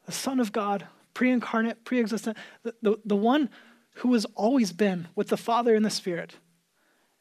the 0.05 0.11
Son 0.11 0.39
of 0.39 0.51
God, 0.51 0.87
pre 1.13 1.31
incarnate, 1.31 1.83
pre 1.83 1.99
existent, 1.99 2.37
the, 2.63 2.73
the, 2.81 2.97
the 3.05 3.15
one 3.15 3.49
who 3.95 4.13
has 4.13 4.25
always 4.35 4.71
been 4.71 5.07
with 5.15 5.27
the 5.27 5.37
Father 5.37 5.75
and 5.75 5.85
the 5.85 5.89
Spirit, 5.89 6.35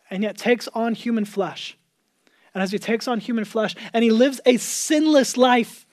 and 0.08 0.22
yet 0.22 0.36
takes 0.36 0.68
on 0.68 0.94
human 0.94 1.24
flesh. 1.24 1.76
And 2.54 2.62
as 2.62 2.72
he 2.72 2.78
takes 2.78 3.06
on 3.06 3.20
human 3.20 3.44
flesh 3.44 3.76
and 3.92 4.02
he 4.02 4.10
lives 4.10 4.40
a 4.44 4.56
sinless 4.56 5.36
life, 5.36 5.86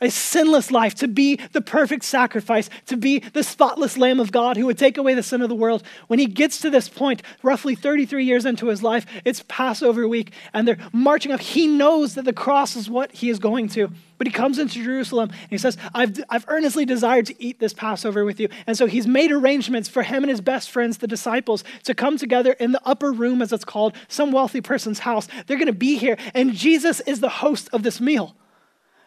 a 0.00 0.10
sinless 0.10 0.70
life, 0.70 0.94
to 0.96 1.08
be 1.08 1.36
the 1.52 1.60
perfect 1.60 2.04
sacrifice, 2.04 2.70
to 2.86 2.96
be 2.96 3.18
the 3.18 3.42
spotless 3.42 3.98
Lamb 3.98 4.20
of 4.20 4.32
God 4.32 4.56
who 4.56 4.66
would 4.66 4.78
take 4.78 4.98
away 4.98 5.14
the 5.14 5.22
sin 5.22 5.42
of 5.42 5.48
the 5.48 5.54
world. 5.54 5.82
When 6.06 6.18
he 6.18 6.26
gets 6.26 6.60
to 6.60 6.70
this 6.70 6.88
point, 6.88 7.22
roughly 7.42 7.74
33 7.74 8.24
years 8.24 8.46
into 8.46 8.68
his 8.68 8.82
life, 8.82 9.06
it's 9.24 9.44
Passover 9.48 10.08
week, 10.08 10.32
and 10.52 10.66
they're 10.66 10.78
marching 10.92 11.32
up. 11.32 11.40
He 11.40 11.66
knows 11.66 12.14
that 12.14 12.24
the 12.24 12.32
cross 12.32 12.76
is 12.76 12.88
what 12.88 13.12
he 13.12 13.30
is 13.30 13.38
going 13.38 13.68
to. 13.70 13.90
But 14.20 14.26
he 14.26 14.32
comes 14.34 14.58
into 14.58 14.84
Jerusalem 14.84 15.30
and 15.30 15.50
he 15.50 15.56
says, 15.56 15.78
I've, 15.94 16.22
I've 16.28 16.44
earnestly 16.48 16.84
desired 16.84 17.24
to 17.26 17.42
eat 17.42 17.58
this 17.58 17.72
Passover 17.72 18.22
with 18.26 18.38
you. 18.38 18.50
And 18.66 18.76
so 18.76 18.84
he's 18.84 19.06
made 19.06 19.32
arrangements 19.32 19.88
for 19.88 20.02
him 20.02 20.22
and 20.22 20.28
his 20.28 20.42
best 20.42 20.70
friends, 20.70 20.98
the 20.98 21.06
disciples, 21.06 21.64
to 21.84 21.94
come 21.94 22.18
together 22.18 22.52
in 22.52 22.72
the 22.72 22.82
upper 22.84 23.12
room, 23.12 23.40
as 23.40 23.50
it's 23.50 23.64
called, 23.64 23.94
some 24.08 24.30
wealthy 24.30 24.60
person's 24.60 24.98
house. 24.98 25.26
They're 25.46 25.56
going 25.56 25.68
to 25.68 25.72
be 25.72 25.96
here, 25.96 26.18
and 26.34 26.52
Jesus 26.52 27.00
is 27.00 27.20
the 27.20 27.30
host 27.30 27.70
of 27.72 27.82
this 27.82 27.98
meal. 27.98 28.36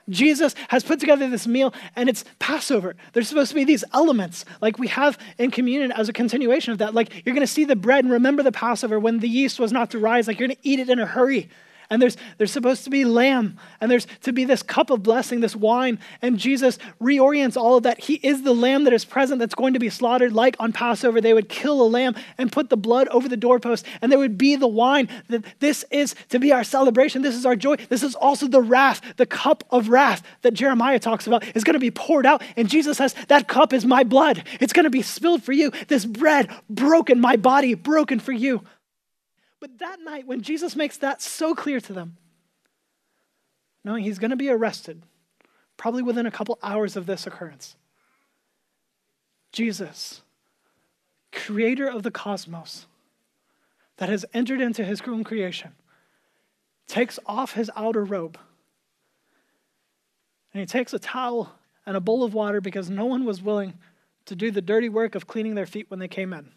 Jesus 0.10 0.56
has 0.70 0.84
put 0.84 1.00
together 1.00 1.30
this 1.30 1.48
meal 1.48 1.74
and 1.96 2.10
it's 2.10 2.26
Passover. 2.40 2.96
There's 3.14 3.28
supposed 3.28 3.50
to 3.50 3.56
be 3.56 3.64
these 3.64 3.84
elements 3.94 4.46
like 4.62 4.78
we 4.78 4.88
have 4.88 5.18
in 5.38 5.52
communion 5.52 5.92
as 5.92 6.10
a 6.10 6.14
continuation 6.14 6.72
of 6.72 6.80
that. 6.80 6.94
Like 6.94 7.26
you're 7.26 7.36
going 7.36 7.46
to 7.46 7.52
see 7.52 7.66
the 7.66 7.76
bread 7.76 8.04
and 8.04 8.14
remember 8.14 8.44
the 8.44 8.52
Passover 8.52 9.00
when 9.00 9.20
the 9.20 9.30
yeast 9.30 9.60
was 9.60 9.72
not 9.72 9.92
to 9.92 10.00
rise. 10.00 10.28
Like 10.28 10.40
you're 10.40 10.48
going 10.48 10.58
to 10.58 10.68
eat 10.68 10.80
it 10.80 10.90
in 10.90 11.00
a 11.00 11.06
hurry 11.06 11.50
and 11.94 12.02
there's, 12.02 12.18
there's 12.40 12.52
supposed 12.52 12.84
to 12.86 12.90
be 12.90 13.06
lamb, 13.06 13.60
and 13.80 13.92
there's 13.92 14.08
to 14.22 14.34
be 14.34 14.46
this 14.46 14.64
cup 14.64 14.90
of 14.90 15.04
blessing, 15.04 15.42
this 15.42 15.56
wine. 15.56 16.00
And 16.24 16.40
Jesus 16.40 16.80
reorients 17.00 17.56
all 17.56 17.78
of 17.78 17.84
that. 17.84 18.00
He 18.00 18.16
is 18.16 18.42
the 18.42 18.56
lamb 18.56 18.86
that 18.86 18.94
is 18.94 19.06
present 19.06 19.38
that's 19.38 19.54
going 19.54 19.74
to 19.74 19.80
be 19.80 19.92
slaughtered, 19.92 20.34
like 20.34 20.56
on 20.60 20.74
Passover. 20.74 21.22
They 21.22 21.36
would 21.36 21.50
kill 21.50 21.84
a 21.84 21.88
lamb 21.88 22.16
and 22.40 22.52
put 22.52 22.72
the 22.72 22.78
blood 22.78 23.08
over 23.10 23.30
the 23.30 23.38
doorpost, 23.38 23.86
and 24.02 24.12
there 24.12 24.18
would 24.18 24.40
be 24.40 24.56
the 24.56 24.68
wine. 24.68 25.08
That 25.30 25.46
this 25.60 25.86
is 25.92 26.16
to 26.30 26.40
be 26.40 26.52
our 26.52 26.64
celebration. 26.64 27.22
This 27.22 27.36
is 27.36 27.46
our 27.46 27.56
joy. 27.56 27.76
This 27.76 28.02
is 28.02 28.16
also 28.16 28.48
the 28.48 28.62
wrath, 28.62 29.02
the 29.18 29.28
cup 29.28 29.64
of 29.70 29.90
wrath 29.90 30.24
that 30.42 30.56
Jeremiah 30.56 30.98
talks 30.98 31.28
about 31.28 31.46
is 31.56 31.64
going 31.64 31.76
to 31.76 31.80
be 31.80 31.92
poured 31.92 32.26
out. 32.26 32.42
And 32.58 32.68
Jesus 32.68 32.98
says, 32.98 33.14
That 33.28 33.48
cup 33.48 33.72
is 33.72 33.86
my 33.86 34.04
blood. 34.04 34.44
It's 34.60 34.74
going 34.74 34.86
to 34.86 34.90
be 34.90 35.04
spilled 35.04 35.44
for 35.44 35.52
you. 35.52 35.72
This 35.90 36.06
bread 36.06 36.50
broken, 36.72 37.20
my 37.20 37.36
body 37.36 37.76
broken 37.76 38.20
for 38.20 38.32
you. 38.32 38.64
But 39.64 39.80
that 39.80 40.02
night, 40.02 40.28
when 40.28 40.42
Jesus 40.42 40.76
makes 40.76 40.98
that 40.98 41.22
so 41.22 41.56
clear 41.56 41.80
to 41.80 41.94
them, 41.94 42.18
knowing 43.86 44.04
he's 44.04 44.20
going 44.20 44.32
to 44.32 44.36
be 44.36 44.50
arrested, 44.50 45.04
probably 45.78 46.04
within 46.04 46.26
a 46.26 46.32
couple 46.32 46.60
hours 46.62 46.98
of 46.98 47.06
this 47.06 47.26
occurrence, 47.26 47.78
Jesus, 49.54 50.22
creator 51.32 51.88
of 51.88 52.04
the 52.04 52.12
cosmos, 52.12 52.88
that 53.96 54.10
has 54.10 54.26
entered 54.34 54.60
into 54.60 54.84
his 54.84 55.02
own 55.08 55.24
creation, 55.24 55.72
takes 56.86 57.18
off 57.26 57.54
his 57.54 57.72
outer 57.78 58.04
robe 58.04 58.38
and 60.54 60.60
he 60.60 60.66
takes 60.66 60.94
a 60.94 61.00
towel 61.00 61.54
and 61.86 61.96
a 61.96 62.02
bowl 62.02 62.26
of 62.26 62.34
water 62.34 62.60
because 62.60 62.90
no 62.90 63.06
one 63.06 63.24
was 63.24 63.42
willing 63.42 63.76
to 64.26 64.36
do 64.36 64.52
the 64.52 64.62
dirty 64.62 64.90
work 64.90 65.16
of 65.16 65.26
cleaning 65.26 65.56
their 65.56 65.66
feet 65.66 65.90
when 65.90 66.02
they 66.02 66.10
came 66.10 66.34
in. 66.34 66.52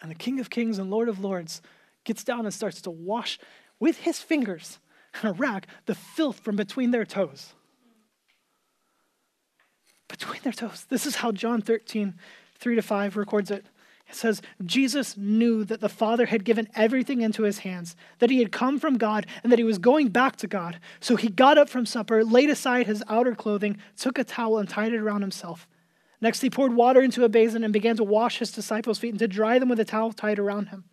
And 0.00 0.10
the 0.10 0.16
King 0.16 0.40
of 0.40 0.50
Kings 0.50 0.78
and 0.78 0.90
Lord 0.90 1.08
of 1.08 1.20
Lords 1.20 1.60
gets 2.04 2.24
down 2.24 2.44
and 2.44 2.54
starts 2.54 2.80
to 2.82 2.90
wash 2.90 3.38
with 3.80 3.98
his 3.98 4.20
fingers 4.20 4.78
and 5.14 5.30
a 5.30 5.32
rag 5.32 5.66
the 5.86 5.94
filth 5.94 6.40
from 6.40 6.56
between 6.56 6.90
their 6.90 7.04
toes. 7.04 7.54
Between 10.08 10.40
their 10.42 10.52
toes. 10.52 10.86
This 10.88 11.06
is 11.06 11.16
how 11.16 11.32
John 11.32 11.60
13, 11.60 12.14
3 12.58 12.74
to 12.76 12.82
5 12.82 13.16
records 13.16 13.50
it. 13.50 13.66
It 14.08 14.14
says, 14.14 14.40
Jesus 14.64 15.18
knew 15.18 15.64
that 15.64 15.80
the 15.80 15.88
Father 15.88 16.26
had 16.26 16.44
given 16.44 16.68
everything 16.74 17.20
into 17.20 17.42
his 17.42 17.58
hands, 17.58 17.94
that 18.20 18.30
he 18.30 18.38
had 18.38 18.50
come 18.50 18.78
from 18.78 18.96
God, 18.96 19.26
and 19.42 19.52
that 19.52 19.58
he 19.58 19.64
was 19.64 19.78
going 19.78 20.08
back 20.08 20.36
to 20.36 20.46
God. 20.46 20.80
So 20.98 21.16
he 21.16 21.28
got 21.28 21.58
up 21.58 21.68
from 21.68 21.84
supper, 21.84 22.24
laid 22.24 22.48
aside 22.48 22.86
his 22.86 23.04
outer 23.08 23.34
clothing, 23.34 23.76
took 23.98 24.18
a 24.18 24.24
towel, 24.24 24.58
and 24.58 24.68
tied 24.68 24.94
it 24.94 24.98
around 24.98 25.20
himself. 25.20 25.68
Next, 26.20 26.40
he 26.40 26.50
poured 26.50 26.74
water 26.74 27.00
into 27.00 27.24
a 27.24 27.28
basin 27.28 27.62
and 27.62 27.72
began 27.72 27.96
to 27.96 28.04
wash 28.04 28.38
his 28.38 28.50
disciples' 28.50 28.98
feet 28.98 29.10
and 29.10 29.18
to 29.20 29.28
dry 29.28 29.58
them 29.58 29.68
with 29.68 29.78
a 29.78 29.84
towel 29.84 30.12
tied 30.12 30.38
around 30.38 30.68
him. 30.68 30.84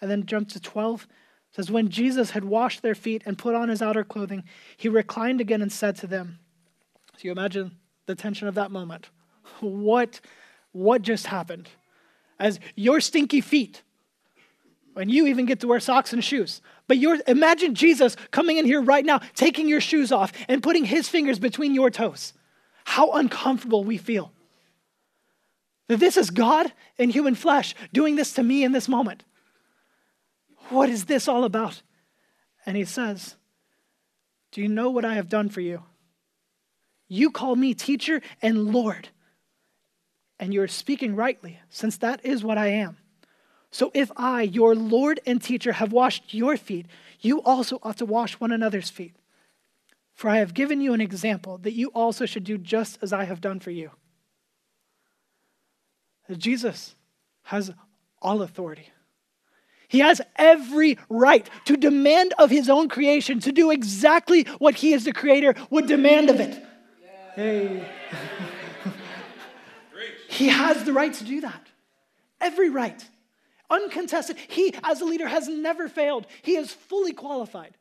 And 0.00 0.10
then 0.10 0.26
jump 0.26 0.48
to 0.50 0.60
12. 0.60 1.06
Says, 1.52 1.70
When 1.70 1.88
Jesus 1.88 2.30
had 2.30 2.44
washed 2.44 2.82
their 2.82 2.94
feet 2.94 3.22
and 3.24 3.38
put 3.38 3.54
on 3.54 3.68
his 3.68 3.80
outer 3.80 4.04
clothing, 4.04 4.44
he 4.76 4.88
reclined 4.88 5.40
again 5.40 5.62
and 5.62 5.72
said 5.72 5.96
to 5.96 6.06
them, 6.06 6.38
So 7.14 7.20
you 7.22 7.32
imagine 7.32 7.76
the 8.06 8.14
tension 8.14 8.48
of 8.48 8.54
that 8.56 8.70
moment. 8.70 9.10
What, 9.60 10.20
what 10.72 11.02
just 11.02 11.28
happened? 11.28 11.68
As 12.38 12.58
your 12.74 13.00
stinky 13.00 13.40
feet, 13.40 13.82
and 14.96 15.10
you 15.10 15.26
even 15.26 15.44
get 15.44 15.60
to 15.60 15.68
wear 15.68 15.78
socks 15.78 16.12
and 16.12 16.24
shoes. 16.24 16.62
But 16.88 16.96
you 16.96 17.20
imagine 17.26 17.74
Jesus 17.74 18.16
coming 18.30 18.56
in 18.56 18.64
here 18.64 18.80
right 18.80 19.04
now, 19.04 19.20
taking 19.34 19.68
your 19.68 19.80
shoes 19.80 20.10
off 20.10 20.32
and 20.48 20.62
putting 20.62 20.84
his 20.84 21.08
fingers 21.08 21.38
between 21.38 21.74
your 21.74 21.90
toes 21.90 22.32
how 22.86 23.10
uncomfortable 23.12 23.82
we 23.82 23.98
feel. 23.98 24.32
That 25.88 25.98
this 25.98 26.16
is 26.16 26.30
God 26.30 26.72
in 26.96 27.10
human 27.10 27.34
flesh 27.34 27.74
doing 27.92 28.14
this 28.14 28.32
to 28.34 28.44
me 28.44 28.62
in 28.62 28.70
this 28.70 28.88
moment. 28.88 29.24
What 30.68 30.88
is 30.88 31.04
this 31.04 31.26
all 31.26 31.42
about? 31.42 31.82
And 32.64 32.76
he 32.76 32.84
says, 32.84 33.34
Do 34.52 34.62
you 34.62 34.68
know 34.68 34.88
what 34.88 35.04
I 35.04 35.14
have 35.14 35.28
done 35.28 35.48
for 35.48 35.60
you? 35.60 35.82
You 37.08 37.32
call 37.32 37.56
me 37.56 37.74
teacher 37.74 38.22
and 38.40 38.72
Lord, 38.72 39.08
and 40.38 40.54
you're 40.54 40.68
speaking 40.68 41.16
rightly, 41.16 41.58
since 41.68 41.98
that 41.98 42.24
is 42.24 42.44
what 42.44 42.56
I 42.56 42.68
am. 42.68 42.98
So 43.72 43.90
if 43.94 44.12
I, 44.16 44.42
your 44.42 44.76
Lord 44.76 45.18
and 45.26 45.42
teacher, 45.42 45.72
have 45.72 45.92
washed 45.92 46.32
your 46.32 46.56
feet, 46.56 46.86
you 47.20 47.42
also 47.42 47.80
ought 47.82 47.98
to 47.98 48.06
wash 48.06 48.34
one 48.34 48.52
another's 48.52 48.90
feet. 48.90 49.16
For 50.16 50.30
I 50.30 50.38
have 50.38 50.54
given 50.54 50.80
you 50.80 50.94
an 50.94 51.02
example 51.02 51.58
that 51.58 51.74
you 51.74 51.88
also 51.88 52.24
should 52.24 52.44
do 52.44 52.56
just 52.56 52.98
as 53.02 53.12
I 53.12 53.24
have 53.24 53.42
done 53.42 53.60
for 53.60 53.70
you. 53.70 53.90
Jesus 56.38 56.96
has 57.44 57.70
all 58.22 58.40
authority. 58.40 58.88
He 59.88 59.98
has 59.98 60.22
every 60.34 60.98
right 61.10 61.48
to 61.66 61.76
demand 61.76 62.32
of 62.38 62.50
his 62.50 62.70
own 62.70 62.88
creation 62.88 63.40
to 63.40 63.52
do 63.52 63.70
exactly 63.70 64.44
what 64.58 64.74
he 64.76 64.94
as 64.94 65.04
the 65.04 65.12
creator 65.12 65.54
would 65.68 65.86
demand 65.86 66.30
of 66.30 66.40
it. 66.40 66.64
Hey. 67.34 67.86
he 70.28 70.48
has 70.48 70.82
the 70.84 70.94
right 70.94 71.12
to 71.12 71.24
do 71.24 71.42
that. 71.42 71.66
Every 72.40 72.70
right. 72.70 73.06
Uncontested. 73.68 74.38
He, 74.48 74.74
as 74.82 75.02
a 75.02 75.04
leader, 75.04 75.28
has 75.28 75.46
never 75.46 75.88
failed. 75.88 76.26
He 76.40 76.56
is 76.56 76.72
fully 76.72 77.12
qualified. 77.12 77.76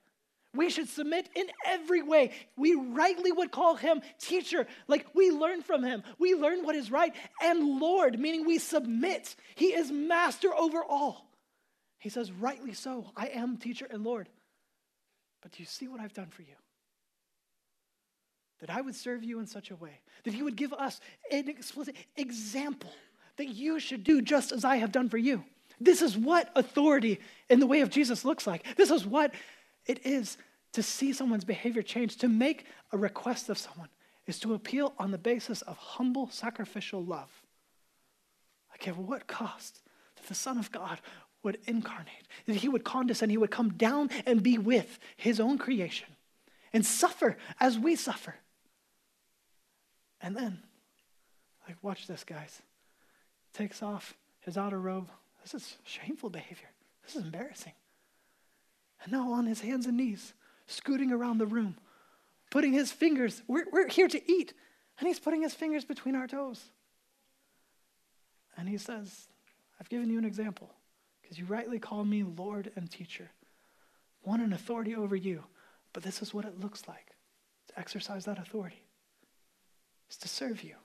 We 0.56 0.70
should 0.70 0.90
submit 0.90 1.30
in 1.36 1.48
every 1.66 2.02
way. 2.02 2.32
We 2.58 2.76
rightly 2.76 3.32
would 3.32 3.52
call 3.52 3.76
him 3.76 4.02
teacher, 4.20 4.68
like 4.88 5.06
we 5.14 5.32
learn 5.32 5.62
from 5.62 5.84
him. 5.84 6.04
We 6.20 6.36
learn 6.36 6.64
what 6.64 6.76
is 6.76 6.92
right. 6.92 7.14
And 7.42 7.80
Lord, 7.80 8.20
meaning 8.20 8.46
we 8.46 8.58
submit. 8.58 9.36
He 9.56 9.68
is 9.68 9.92
master 9.92 10.54
over 10.54 10.84
all. 10.84 11.30
He 12.00 12.10
says, 12.10 12.32
rightly 12.32 12.74
so, 12.74 13.12
I 13.16 13.28
am 13.28 13.58
teacher 13.58 13.88
and 13.90 14.04
Lord. 14.04 14.30
But 15.42 15.54
do 15.54 15.62
you 15.64 15.68
see 15.68 15.88
what 15.88 16.00
I've 16.00 16.14
done 16.14 16.30
for 16.30 16.42
you? 16.42 16.56
That 18.62 18.70
I 18.70 18.82
would 18.82 18.96
serve 18.96 19.24
you 19.24 19.40
in 19.40 19.48
such 19.48 19.70
a 19.72 19.76
way 19.76 20.00
that 20.24 20.34
he 20.34 20.42
would 20.42 20.56
give 20.56 20.74
us 20.74 21.00
an 21.32 21.50
explicit 21.50 21.96
example 22.16 22.92
that 23.38 23.48
you 23.48 23.80
should 23.80 24.04
do 24.04 24.22
just 24.22 24.52
as 24.52 24.64
I 24.64 24.78
have 24.78 24.92
done 24.92 25.10
for 25.10 25.18
you. 25.18 25.44
This 25.80 26.02
is 26.02 26.18
what 26.18 26.50
authority 26.56 27.20
in 27.50 27.60
the 27.60 27.68
way 27.68 27.82
of 27.82 27.90
Jesus 27.90 28.24
looks 28.24 28.48
like. 28.48 28.78
This 28.78 28.92
is 28.92 29.06
what 29.06 29.34
it 29.86 30.06
is 30.06 30.38
to 30.74 30.84
see 30.84 31.14
someone's 31.14 31.46
behavior 31.46 31.82
change, 31.82 32.18
to 32.18 32.28
make 32.28 32.66
a 32.92 32.98
request 32.98 33.50
of 33.50 33.58
someone, 33.58 33.90
is 34.28 34.40
to 34.40 34.54
appeal 34.54 34.94
on 34.98 35.12
the 35.12 35.18
basis 35.18 35.62
of 35.62 35.78
humble, 35.78 36.30
sacrificial 36.30 37.04
love. 37.04 37.30
Like, 38.72 38.88
at 38.88 38.98
what 38.98 39.28
cost 39.28 39.82
that 40.16 40.28
the 40.28 40.36
Son 40.36 40.58
of 40.58 40.72
God 40.72 41.00
would 41.44 41.60
incarnate, 41.66 42.28
that 42.46 42.58
he 42.58 42.68
would 42.68 42.84
condescend, 42.84 43.32
he 43.32 43.38
would 43.38 43.52
come 43.52 43.74
down 43.74 44.10
and 44.26 44.44
be 44.44 44.58
with 44.58 45.00
his 45.16 45.40
own 45.40 45.58
creation 45.58 46.10
and 46.74 46.86
suffer 46.86 47.38
as 47.60 47.80
we 47.80 47.96
suffer. 47.96 48.36
And 50.20 50.36
then, 50.36 50.60
like, 51.68 51.78
watch 51.82 52.08
this, 52.08 52.24
guys. 52.24 52.62
Takes 53.54 53.82
off 53.82 54.16
his 54.42 54.58
outer 54.58 54.80
robe. 54.80 55.10
This 55.44 55.54
is 55.54 55.78
shameful 55.84 56.30
behavior. 56.30 56.70
This 57.06 57.16
is 57.16 57.24
embarrassing. 57.24 57.74
And 59.06 59.14
now 59.14 59.34
on 59.34 59.46
his 59.46 59.62
hands 59.62 59.86
and 59.86 59.98
knees, 59.98 60.34
scooting 60.66 61.12
around 61.12 61.38
the 61.38 61.46
room, 61.46 61.78
putting 62.50 62.74
his 62.74 62.92
fingers, 62.92 63.44
we're, 63.48 63.66
we're 63.72 63.88
here 63.88 64.08
to 64.08 64.32
eat, 64.32 64.54
and 64.98 65.08
he's 65.08 65.20
putting 65.20 65.44
his 65.44 65.54
fingers 65.54 65.86
between 65.86 66.16
our 66.16 66.26
toes. 66.26 66.60
And 68.58 68.68
he 68.68 68.80
says, 68.80 69.28
I've 69.80 69.90
given 69.90 70.10
you 70.10 70.18
an 70.18 70.26
example 70.26 70.72
because 71.22 71.38
you 71.38 71.46
rightly 71.46 71.78
call 71.78 72.04
me 72.04 72.24
Lord 72.24 72.72
and 72.76 72.90
teacher, 72.90 73.30
one 74.24 74.42
in 74.42 74.54
authority 74.54 74.96
over 74.96 75.16
you. 75.16 75.44
But 75.94 76.02
this 76.02 76.24
is 76.24 76.34
what 76.34 76.46
it 76.46 76.60
looks 76.60 76.88
like 76.88 77.16
to 77.68 77.80
exercise 77.80 78.26
that 78.26 78.40
authority. 78.40 78.84
It's 80.08 80.18
to 80.18 80.28
serve 80.28 80.64
you. 80.64 80.76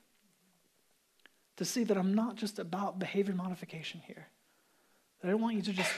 To 1.57 1.65
see 1.65 1.85
that 1.85 1.97
I'm 1.97 2.15
not 2.15 2.37
just 2.37 2.59
about 2.59 2.99
behavior 2.99 3.35
modification 3.35 4.03
here. 4.07 4.29
That 5.21 5.29
I 5.29 5.31
don't 5.31 5.41
want 5.41 5.57
you 5.57 5.63
to 5.63 5.73
just 5.73 5.93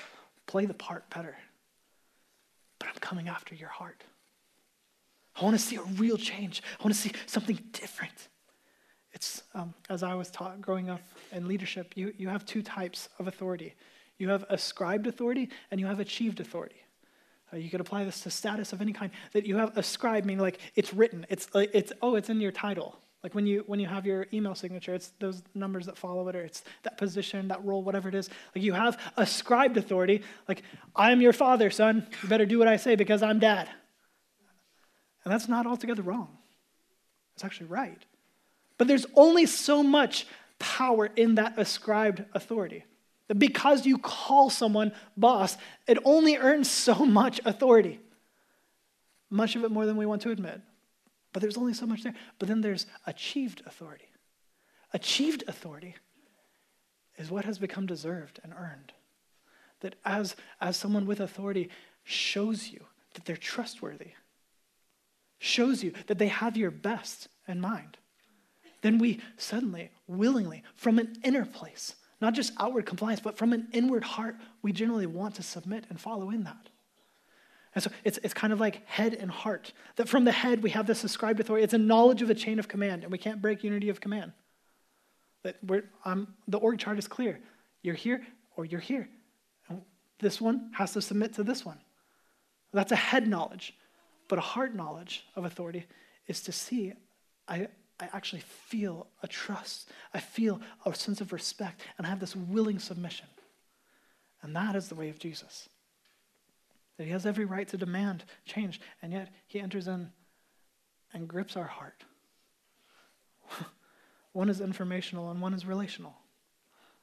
play 0.46 0.66
the 0.66 0.74
part 0.74 1.10
better. 1.10 1.36
I'm 2.92 2.98
coming 3.00 3.28
after 3.28 3.54
your 3.54 3.68
heart. 3.68 4.04
I 5.40 5.44
want 5.44 5.58
to 5.58 5.62
see 5.62 5.76
a 5.76 5.82
real 5.82 6.18
change. 6.18 6.62
I 6.78 6.84
want 6.84 6.94
to 6.94 7.00
see 7.00 7.12
something 7.26 7.58
different. 7.72 8.28
It's 9.12 9.42
um, 9.54 9.74
as 9.88 10.02
I 10.02 10.14
was 10.14 10.30
taught 10.30 10.60
growing 10.60 10.90
up 10.90 11.00
in 11.32 11.48
leadership, 11.48 11.92
you, 11.96 12.12
you 12.16 12.28
have 12.28 12.44
two 12.44 12.62
types 12.62 13.08
of 13.18 13.28
authority. 13.28 13.74
You 14.18 14.28
have 14.28 14.44
ascribed 14.50 15.06
authority 15.06 15.48
and 15.70 15.80
you 15.80 15.86
have 15.86 16.00
achieved 16.00 16.40
authority. 16.40 16.76
Uh, 17.52 17.56
you 17.56 17.70
could 17.70 17.80
apply 17.80 18.04
this 18.04 18.20
to 18.22 18.30
status 18.30 18.72
of 18.72 18.80
any 18.80 18.92
kind. 18.92 19.10
That 19.32 19.46
you 19.46 19.56
have 19.56 19.76
ascribed, 19.76 20.26
meaning 20.26 20.42
like 20.42 20.60
it's 20.74 20.94
written. 20.94 21.26
It's 21.28 21.48
uh, 21.54 21.66
it's 21.72 21.92
oh, 22.00 22.14
it's 22.14 22.30
in 22.30 22.40
your 22.40 22.52
title. 22.52 22.98
Like 23.22 23.34
when 23.34 23.46
you 23.46 23.62
when 23.66 23.78
you 23.78 23.86
have 23.86 24.04
your 24.04 24.26
email 24.32 24.54
signature, 24.54 24.94
it's 24.94 25.12
those 25.20 25.42
numbers 25.54 25.86
that 25.86 25.96
follow 25.96 26.28
it, 26.28 26.34
or 26.34 26.42
it's 26.42 26.64
that 26.82 26.98
position, 26.98 27.48
that 27.48 27.64
role, 27.64 27.82
whatever 27.82 28.08
it 28.08 28.14
is. 28.14 28.28
Like 28.54 28.64
you 28.64 28.72
have 28.72 28.98
ascribed 29.16 29.76
authority. 29.76 30.22
Like 30.48 30.62
I 30.96 31.12
am 31.12 31.20
your 31.20 31.32
father, 31.32 31.70
son. 31.70 32.06
You 32.22 32.28
better 32.28 32.46
do 32.46 32.58
what 32.58 32.68
I 32.68 32.76
say 32.76 32.96
because 32.96 33.22
I'm 33.22 33.38
dad. 33.38 33.68
And 35.24 35.32
that's 35.32 35.48
not 35.48 35.66
altogether 35.66 36.02
wrong. 36.02 36.36
It's 37.34 37.44
actually 37.44 37.66
right. 37.66 38.04
But 38.76 38.88
there's 38.88 39.06
only 39.14 39.46
so 39.46 39.84
much 39.84 40.26
power 40.58 41.08
in 41.14 41.36
that 41.36 41.58
ascribed 41.58 42.24
authority. 42.34 42.84
That 43.28 43.36
because 43.36 43.86
you 43.86 43.98
call 43.98 44.50
someone 44.50 44.92
boss, 45.16 45.56
it 45.86 45.98
only 46.04 46.36
earns 46.36 46.68
so 46.68 47.06
much 47.06 47.40
authority. 47.44 48.00
Much 49.30 49.54
of 49.54 49.62
it 49.62 49.70
more 49.70 49.86
than 49.86 49.96
we 49.96 50.06
want 50.06 50.22
to 50.22 50.30
admit. 50.30 50.60
But 51.32 51.40
there's 51.40 51.56
only 51.56 51.74
so 51.74 51.86
much 51.86 52.02
there. 52.02 52.14
But 52.38 52.48
then 52.48 52.60
there's 52.60 52.86
achieved 53.06 53.62
authority. 53.66 54.08
Achieved 54.92 55.44
authority 55.48 55.94
is 57.16 57.30
what 57.30 57.44
has 57.44 57.58
become 57.58 57.86
deserved 57.86 58.40
and 58.42 58.52
earned. 58.52 58.92
That 59.80 59.96
as, 60.04 60.36
as 60.60 60.76
someone 60.76 61.06
with 61.06 61.20
authority 61.20 61.70
shows 62.04 62.70
you 62.70 62.84
that 63.14 63.24
they're 63.24 63.36
trustworthy, 63.36 64.12
shows 65.38 65.82
you 65.82 65.92
that 66.06 66.18
they 66.18 66.28
have 66.28 66.56
your 66.56 66.70
best 66.70 67.28
in 67.48 67.60
mind, 67.60 67.96
then 68.82 68.98
we 68.98 69.20
suddenly, 69.36 69.90
willingly, 70.06 70.62
from 70.76 70.98
an 70.98 71.16
inner 71.24 71.44
place, 71.44 71.94
not 72.20 72.34
just 72.34 72.52
outward 72.58 72.86
compliance, 72.86 73.20
but 73.20 73.38
from 73.38 73.52
an 73.52 73.68
inward 73.72 74.04
heart, 74.04 74.36
we 74.60 74.72
generally 74.72 75.06
want 75.06 75.36
to 75.36 75.42
submit 75.42 75.84
and 75.88 76.00
follow 76.00 76.30
in 76.30 76.44
that. 76.44 76.68
And 77.74 77.82
so 77.82 77.90
it's, 78.04 78.18
it's 78.22 78.34
kind 78.34 78.52
of 78.52 78.60
like 78.60 78.86
head 78.86 79.14
and 79.14 79.30
heart. 79.30 79.72
That 79.96 80.08
from 80.08 80.24
the 80.24 80.32
head, 80.32 80.62
we 80.62 80.70
have 80.70 80.86
this 80.86 81.04
ascribed 81.04 81.40
authority. 81.40 81.64
It's 81.64 81.74
a 81.74 81.78
knowledge 81.78 82.20
of 82.20 82.28
the 82.28 82.34
chain 82.34 82.58
of 82.58 82.68
command, 82.68 83.02
and 83.02 83.10
we 83.10 83.18
can't 83.18 83.40
break 83.40 83.64
unity 83.64 83.88
of 83.88 84.00
command. 84.00 84.32
That 85.42 85.56
we're, 85.66 85.84
um, 86.04 86.34
the 86.46 86.58
org 86.58 86.78
chart 86.78 86.98
is 86.98 87.08
clear. 87.08 87.40
You're 87.82 87.94
here 87.94 88.26
or 88.56 88.64
you're 88.64 88.80
here. 88.80 89.08
And 89.68 89.82
this 90.20 90.40
one 90.40 90.70
has 90.74 90.92
to 90.92 91.02
submit 91.02 91.34
to 91.34 91.42
this 91.42 91.64
one. 91.64 91.80
That's 92.72 92.92
a 92.92 92.96
head 92.96 93.26
knowledge. 93.26 93.74
But 94.28 94.38
a 94.38 94.42
heart 94.42 94.74
knowledge 94.74 95.26
of 95.34 95.44
authority 95.44 95.86
is 96.26 96.42
to 96.42 96.52
see, 96.52 96.92
I, 97.48 97.68
I 97.98 98.08
actually 98.12 98.42
feel 98.42 99.06
a 99.22 99.28
trust. 99.28 99.90
I 100.14 100.20
feel 100.20 100.60
a 100.86 100.94
sense 100.94 101.20
of 101.20 101.32
respect, 101.32 101.82
and 101.96 102.06
I 102.06 102.10
have 102.10 102.20
this 102.20 102.36
willing 102.36 102.78
submission. 102.78 103.26
And 104.42 104.54
that 104.56 104.76
is 104.76 104.88
the 104.88 104.94
way 104.94 105.08
of 105.08 105.18
Jesus. 105.18 105.68
That 106.96 107.04
he 107.04 107.10
has 107.10 107.26
every 107.26 107.44
right 107.44 107.66
to 107.68 107.76
demand 107.76 108.24
change, 108.44 108.80
and 109.00 109.12
yet 109.12 109.32
he 109.46 109.60
enters 109.60 109.88
in 109.88 110.10
and 111.14 111.28
grips 111.28 111.56
our 111.56 111.66
heart. 111.66 112.04
one 114.32 114.48
is 114.48 114.60
informational 114.60 115.30
and 115.30 115.40
one 115.40 115.54
is 115.54 115.66
relational. 115.66 116.14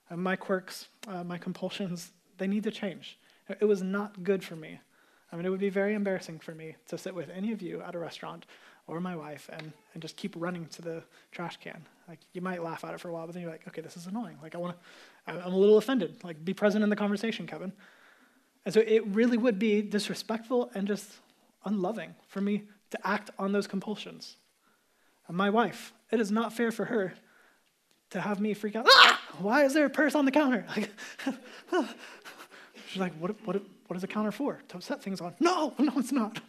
And 0.10 0.22
my 0.22 0.36
quirks, 0.36 0.88
uh, 1.08 1.24
my 1.24 1.38
compulsions, 1.38 2.12
they 2.38 2.48
need 2.48 2.64
to 2.64 2.72
change. 2.72 3.20
It 3.60 3.66
was 3.66 3.82
not 3.82 4.24
good 4.24 4.44
for 4.44 4.56
me. 4.56 4.80
I 5.32 5.36
mean, 5.36 5.46
it 5.46 5.50
would 5.50 5.60
be 5.60 5.70
very 5.70 5.94
embarrassing 5.94 6.40
for 6.40 6.56
me 6.56 6.76
to 6.88 6.98
sit 6.98 7.14
with 7.14 7.30
any 7.30 7.52
of 7.52 7.62
you 7.62 7.82
at 7.82 7.94
a 7.94 8.00
restaurant 8.00 8.46
or 8.88 9.00
my 9.00 9.16
wife 9.16 9.50
and, 9.54 9.72
and 9.94 10.02
just 10.02 10.18
keep 10.18 10.34
running 10.36 10.66
to 10.68 10.82
the 10.82 11.04
trash 11.32 11.58
can. 11.58 11.86
Like, 12.08 12.20
you 12.34 12.42
might 12.42 12.64
laugh 12.64 12.84
at 12.84 12.94
it 12.94 13.00
for 13.00 13.10
a 13.10 13.14
while, 13.14 13.28
but 13.28 13.34
then 13.34 13.44
you're 13.44 13.52
like, 13.52 13.68
okay, 13.68 13.82
this 13.82 13.96
is 13.96 14.08
annoying. 14.08 14.38
Like, 14.42 14.56
I 14.56 14.58
want 14.58 14.76
to, 14.76 15.34
I'm 15.34 15.54
a 15.54 15.58
little 15.58 15.78
offended. 15.78 16.24
Like, 16.24 16.44
be 16.44 16.56
present 16.56 16.84
in 16.84 16.90
the 16.90 16.96
conversation, 16.96 17.46
Kevin. 17.46 17.72
And 18.66 18.74
so 18.74 18.82
it 18.82 19.06
really 19.08 19.38
would 19.38 19.58
be 19.58 19.82
disrespectful 19.82 20.70
and 20.74 20.88
just 20.88 21.10
unloving 21.66 22.16
for 22.28 22.42
me 22.42 22.64
to 22.92 23.08
act 23.08 23.30
on 23.40 23.52
those 23.52 23.68
compulsions. 23.68 24.36
And 25.28 25.38
my 25.38 25.50
wife, 25.50 25.94
it 26.12 26.20
is 26.20 26.32
not 26.32 26.54
fair 26.54 26.72
for 26.72 26.86
her 26.86 27.14
to 28.12 28.22
have 28.22 28.40
me 28.40 28.54
freak 28.54 28.76
out. 28.76 28.86
Ah! 28.90 29.22
Why 29.40 29.64
is 29.64 29.74
there 29.74 29.86
a 29.86 29.90
purse 29.90 30.16
on 30.16 30.26
the 30.26 30.32
counter? 30.32 30.66
She's 32.90 33.00
like, 33.00 33.14
what, 33.20 33.36
what, 33.46 33.62
what 33.88 33.98
is 33.98 34.04
a 34.04 34.08
counter 34.08 34.32
for? 34.32 34.60
To 34.70 34.82
set 34.82 35.04
things 35.04 35.22
on. 35.22 35.36
No, 35.40 35.74
no, 35.80 35.94
it's 35.98 36.12
not. 36.12 36.40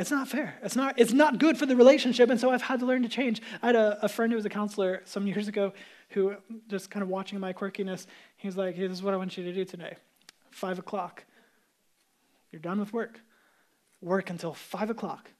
It's 0.00 0.10
not 0.10 0.28
fair. 0.28 0.58
It's 0.62 0.76
not, 0.76 0.98
it's 0.98 1.12
not 1.12 1.38
good 1.38 1.58
for 1.58 1.66
the 1.66 1.76
relationship. 1.76 2.30
And 2.30 2.40
so 2.40 2.50
I've 2.50 2.62
had 2.62 2.80
to 2.80 2.86
learn 2.86 3.02
to 3.02 3.08
change. 3.08 3.42
I 3.60 3.66
had 3.66 3.76
a, 3.76 3.98
a 4.02 4.08
friend 4.08 4.32
who 4.32 4.36
was 4.36 4.46
a 4.46 4.48
counselor 4.48 5.02
some 5.04 5.26
years 5.26 5.46
ago 5.46 5.74
who, 6.08 6.36
just 6.68 6.90
kind 6.90 7.02
of 7.02 7.10
watching 7.10 7.38
my 7.38 7.52
quirkiness, 7.52 8.06
he 8.38 8.48
was 8.48 8.56
like, 8.56 8.76
hey, 8.76 8.86
this 8.86 8.96
is 8.96 9.02
what 9.02 9.12
I 9.12 9.18
want 9.18 9.36
you 9.36 9.44
to 9.44 9.52
do 9.52 9.62
today. 9.62 9.96
Five 10.50 10.78
o'clock. 10.78 11.26
You're 12.50 12.62
done 12.62 12.80
with 12.80 12.94
work. 12.94 13.20
Work 14.00 14.30
until 14.30 14.54
five 14.54 14.88
o'clock. 14.88 15.30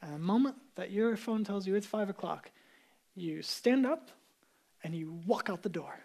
And 0.00 0.14
the 0.14 0.18
moment 0.18 0.56
that 0.76 0.90
your 0.90 1.14
phone 1.18 1.44
tells 1.44 1.66
you 1.66 1.74
it's 1.74 1.86
five 1.86 2.08
o'clock, 2.08 2.50
you 3.14 3.42
stand 3.42 3.84
up 3.84 4.10
and 4.82 4.94
you 4.94 5.20
walk 5.26 5.50
out 5.50 5.62
the 5.62 5.68
door. 5.68 6.00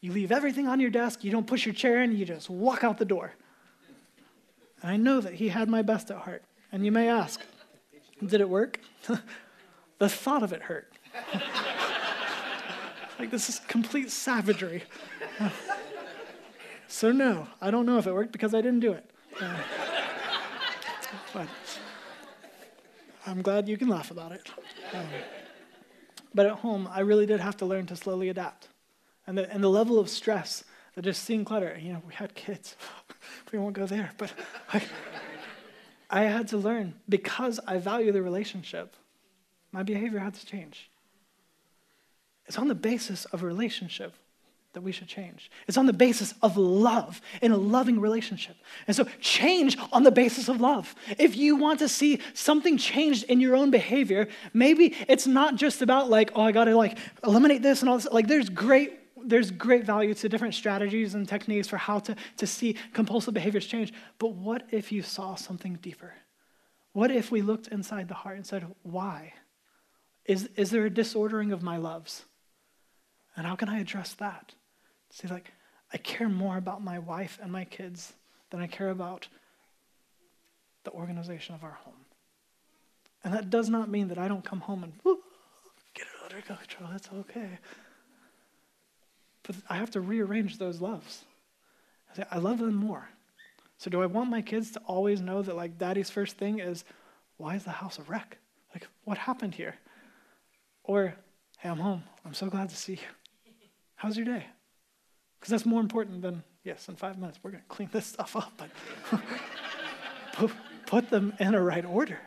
You 0.00 0.12
leave 0.12 0.30
everything 0.30 0.68
on 0.68 0.78
your 0.78 0.90
desk, 0.90 1.24
you 1.24 1.32
don't 1.32 1.48
push 1.48 1.66
your 1.66 1.74
chair 1.74 2.00
in, 2.00 2.16
you 2.16 2.24
just 2.24 2.48
walk 2.48 2.84
out 2.84 2.98
the 2.98 3.04
door. 3.04 3.32
And 4.82 4.92
I 4.92 4.96
know 4.96 5.20
that 5.20 5.34
he 5.34 5.48
had 5.48 5.68
my 5.68 5.82
best 5.82 6.12
at 6.12 6.18
heart. 6.18 6.44
And 6.70 6.84
you 6.84 6.92
may 6.92 7.08
ask, 7.08 7.40
did 8.24 8.40
it 8.40 8.48
work? 8.48 8.80
the 9.98 10.08
thought 10.08 10.42
of 10.42 10.52
it 10.52 10.62
hurt. 10.62 10.92
like, 13.18 13.30
this 13.30 13.48
is 13.48 13.60
complete 13.60 14.10
savagery. 14.10 14.84
so, 16.88 17.10
no, 17.12 17.48
I 17.60 17.70
don't 17.70 17.86
know 17.86 17.98
if 17.98 18.06
it 18.06 18.12
worked 18.12 18.32
because 18.32 18.54
I 18.54 18.60
didn't 18.60 18.80
do 18.80 18.92
it. 18.92 19.10
Uh, 19.40 19.56
but 21.32 21.48
I'm 23.26 23.42
glad 23.42 23.68
you 23.68 23.76
can 23.76 23.88
laugh 23.88 24.10
about 24.10 24.32
it. 24.32 24.50
Um, 24.92 25.06
but 26.34 26.46
at 26.46 26.52
home, 26.52 26.88
I 26.90 27.00
really 27.00 27.26
did 27.26 27.40
have 27.40 27.56
to 27.58 27.66
learn 27.66 27.86
to 27.86 27.96
slowly 27.96 28.28
adapt. 28.28 28.68
And 29.26 29.36
the, 29.36 29.50
and 29.52 29.62
the 29.62 29.68
level 29.68 29.98
of 29.98 30.08
stress 30.08 30.64
that 30.94 31.02
just 31.02 31.22
seeing 31.22 31.44
clutter, 31.44 31.78
you 31.80 31.92
know, 31.92 32.02
we 32.06 32.14
had 32.14 32.34
kids. 32.34 32.76
we 33.52 33.58
won't 33.58 33.74
go 33.74 33.86
there, 33.86 34.12
but 34.18 34.32
I, 34.72 34.82
I 36.10 36.22
had 36.22 36.48
to 36.48 36.56
learn 36.56 36.94
because 37.08 37.60
I 37.66 37.78
value 37.78 38.12
the 38.12 38.22
relationship, 38.22 38.96
my 39.72 39.82
behavior 39.82 40.18
had 40.18 40.34
to 40.34 40.46
change. 40.46 40.90
It's 42.46 42.58
on 42.58 42.68
the 42.68 42.74
basis 42.74 43.26
of 43.26 43.42
a 43.42 43.46
relationship 43.46 44.14
that 44.72 44.80
we 44.82 44.92
should 44.92 45.08
change. 45.08 45.50
It's 45.66 45.76
on 45.76 45.86
the 45.86 45.92
basis 45.92 46.34
of 46.42 46.56
love 46.56 47.20
in 47.42 47.52
a 47.52 47.56
loving 47.56 48.00
relationship. 48.00 48.56
And 48.86 48.94
so 48.94 49.04
change 49.20 49.76
on 49.92 50.02
the 50.02 50.10
basis 50.10 50.48
of 50.48 50.60
love. 50.60 50.94
If 51.18 51.36
you 51.36 51.56
want 51.56 51.78
to 51.80 51.88
see 51.88 52.20
something 52.34 52.76
changed 52.76 53.24
in 53.24 53.40
your 53.40 53.56
own 53.56 53.70
behavior, 53.70 54.28
maybe 54.52 54.94
it's 55.08 55.26
not 55.26 55.56
just 55.56 55.82
about 55.82 56.10
like, 56.10 56.32
oh, 56.34 56.42
I 56.42 56.52
got 56.52 56.64
to 56.64 56.76
like 56.76 56.98
eliminate 57.24 57.62
this 57.62 57.80
and 57.80 57.88
all 57.88 57.96
this. 57.96 58.08
Like 58.10 58.28
there's 58.28 58.48
great 58.48 58.97
there's 59.24 59.50
great 59.50 59.84
value 59.84 60.14
to 60.14 60.28
different 60.28 60.54
strategies 60.54 61.14
and 61.14 61.28
techniques 61.28 61.68
for 61.68 61.76
how 61.76 61.98
to, 62.00 62.16
to 62.36 62.46
see 62.46 62.76
compulsive 62.92 63.34
behaviors 63.34 63.66
change. 63.66 63.92
But 64.18 64.32
what 64.32 64.66
if 64.70 64.92
you 64.92 65.02
saw 65.02 65.34
something 65.34 65.78
deeper? 65.82 66.14
What 66.92 67.10
if 67.10 67.30
we 67.30 67.42
looked 67.42 67.68
inside 67.68 68.08
the 68.08 68.14
heart 68.14 68.36
and 68.36 68.46
said, 68.46 68.66
why? 68.82 69.34
Is, 70.24 70.48
is 70.56 70.70
there 70.70 70.84
a 70.84 70.90
disordering 70.90 71.52
of 71.52 71.62
my 71.62 71.76
loves? 71.76 72.24
And 73.36 73.46
how 73.46 73.56
can 73.56 73.68
I 73.68 73.80
address 73.80 74.14
that? 74.14 74.54
See, 75.10 75.28
like, 75.28 75.52
I 75.92 75.96
care 75.96 76.28
more 76.28 76.56
about 76.56 76.82
my 76.82 76.98
wife 76.98 77.38
and 77.42 77.50
my 77.50 77.64
kids 77.64 78.12
than 78.50 78.60
I 78.60 78.66
care 78.66 78.90
about 78.90 79.28
the 80.84 80.90
organization 80.90 81.54
of 81.54 81.64
our 81.64 81.78
home. 81.84 82.04
And 83.24 83.32
that 83.34 83.50
does 83.50 83.68
not 83.68 83.88
mean 83.88 84.08
that 84.08 84.18
I 84.18 84.28
don't 84.28 84.44
come 84.44 84.60
home 84.60 84.84
and 84.84 84.92
get 85.94 86.06
it 86.06 86.22
under 86.24 86.42
control. 86.42 86.90
It's 86.94 87.08
okay. 87.12 87.58
But 89.48 89.56
I 89.68 89.76
have 89.76 89.90
to 89.92 90.00
rearrange 90.00 90.58
those 90.58 90.80
loves. 90.80 91.24
I, 92.12 92.16
say, 92.16 92.24
I 92.30 92.38
love 92.38 92.58
them 92.58 92.74
more. 92.74 93.08
So 93.78 93.90
do 93.90 94.02
I 94.02 94.06
want 94.06 94.28
my 94.28 94.42
kids 94.42 94.72
to 94.72 94.80
always 94.80 95.22
know 95.22 95.40
that 95.40 95.56
like 95.56 95.78
daddy's 95.78 96.10
first 96.10 96.36
thing 96.36 96.58
is, 96.60 96.84
why 97.38 97.56
is 97.56 97.64
the 97.64 97.70
house 97.70 97.98
a 97.98 98.02
wreck? 98.02 98.36
Like, 98.74 98.86
what 99.04 99.16
happened 99.16 99.54
here? 99.54 99.76
Or, 100.84 101.14
hey, 101.58 101.70
I'm 101.70 101.78
home. 101.78 102.02
I'm 102.26 102.34
so 102.34 102.48
glad 102.50 102.68
to 102.68 102.76
see 102.76 102.92
you. 102.92 103.52
How's 103.96 104.16
your 104.16 104.26
day? 104.26 104.44
Because 105.40 105.50
that's 105.50 105.64
more 105.64 105.80
important 105.80 106.20
than, 106.20 106.42
yes, 106.62 106.86
in 106.88 106.96
five 106.96 107.18
minutes 107.18 107.38
we're 107.42 107.52
going 107.52 107.62
to 107.62 107.68
clean 107.68 107.88
this 107.90 108.04
stuff 108.04 108.36
up, 108.36 108.52
but 108.58 108.68
put, 110.34 110.50
put 110.86 111.10
them 111.10 111.32
in 111.40 111.54
a 111.54 111.62
right 111.62 111.86
order. 111.86 112.20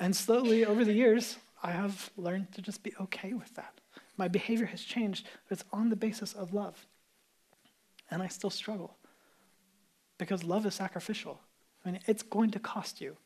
And 0.00 0.16
slowly 0.16 0.64
over 0.64 0.84
the 0.84 0.94
years, 0.94 1.36
I 1.62 1.70
have 1.70 2.10
learned 2.16 2.52
to 2.54 2.62
just 2.62 2.82
be 2.82 2.92
okay 3.00 3.34
with 3.34 3.54
that. 3.54 3.79
My 4.20 4.28
behavior 4.28 4.66
has 4.66 4.82
changed, 4.82 5.26
but 5.48 5.58
it's 5.58 5.68
on 5.72 5.88
the 5.88 5.96
basis 5.96 6.34
of 6.34 6.52
love. 6.52 6.86
And 8.10 8.22
I 8.22 8.28
still 8.28 8.50
struggle 8.50 8.98
because 10.18 10.44
love 10.44 10.66
is 10.66 10.74
sacrificial. 10.74 11.40
I 11.82 11.90
mean, 11.90 12.00
it's 12.06 12.22
going 12.22 12.50
to 12.50 12.58
cost 12.58 13.00
you. 13.00 13.16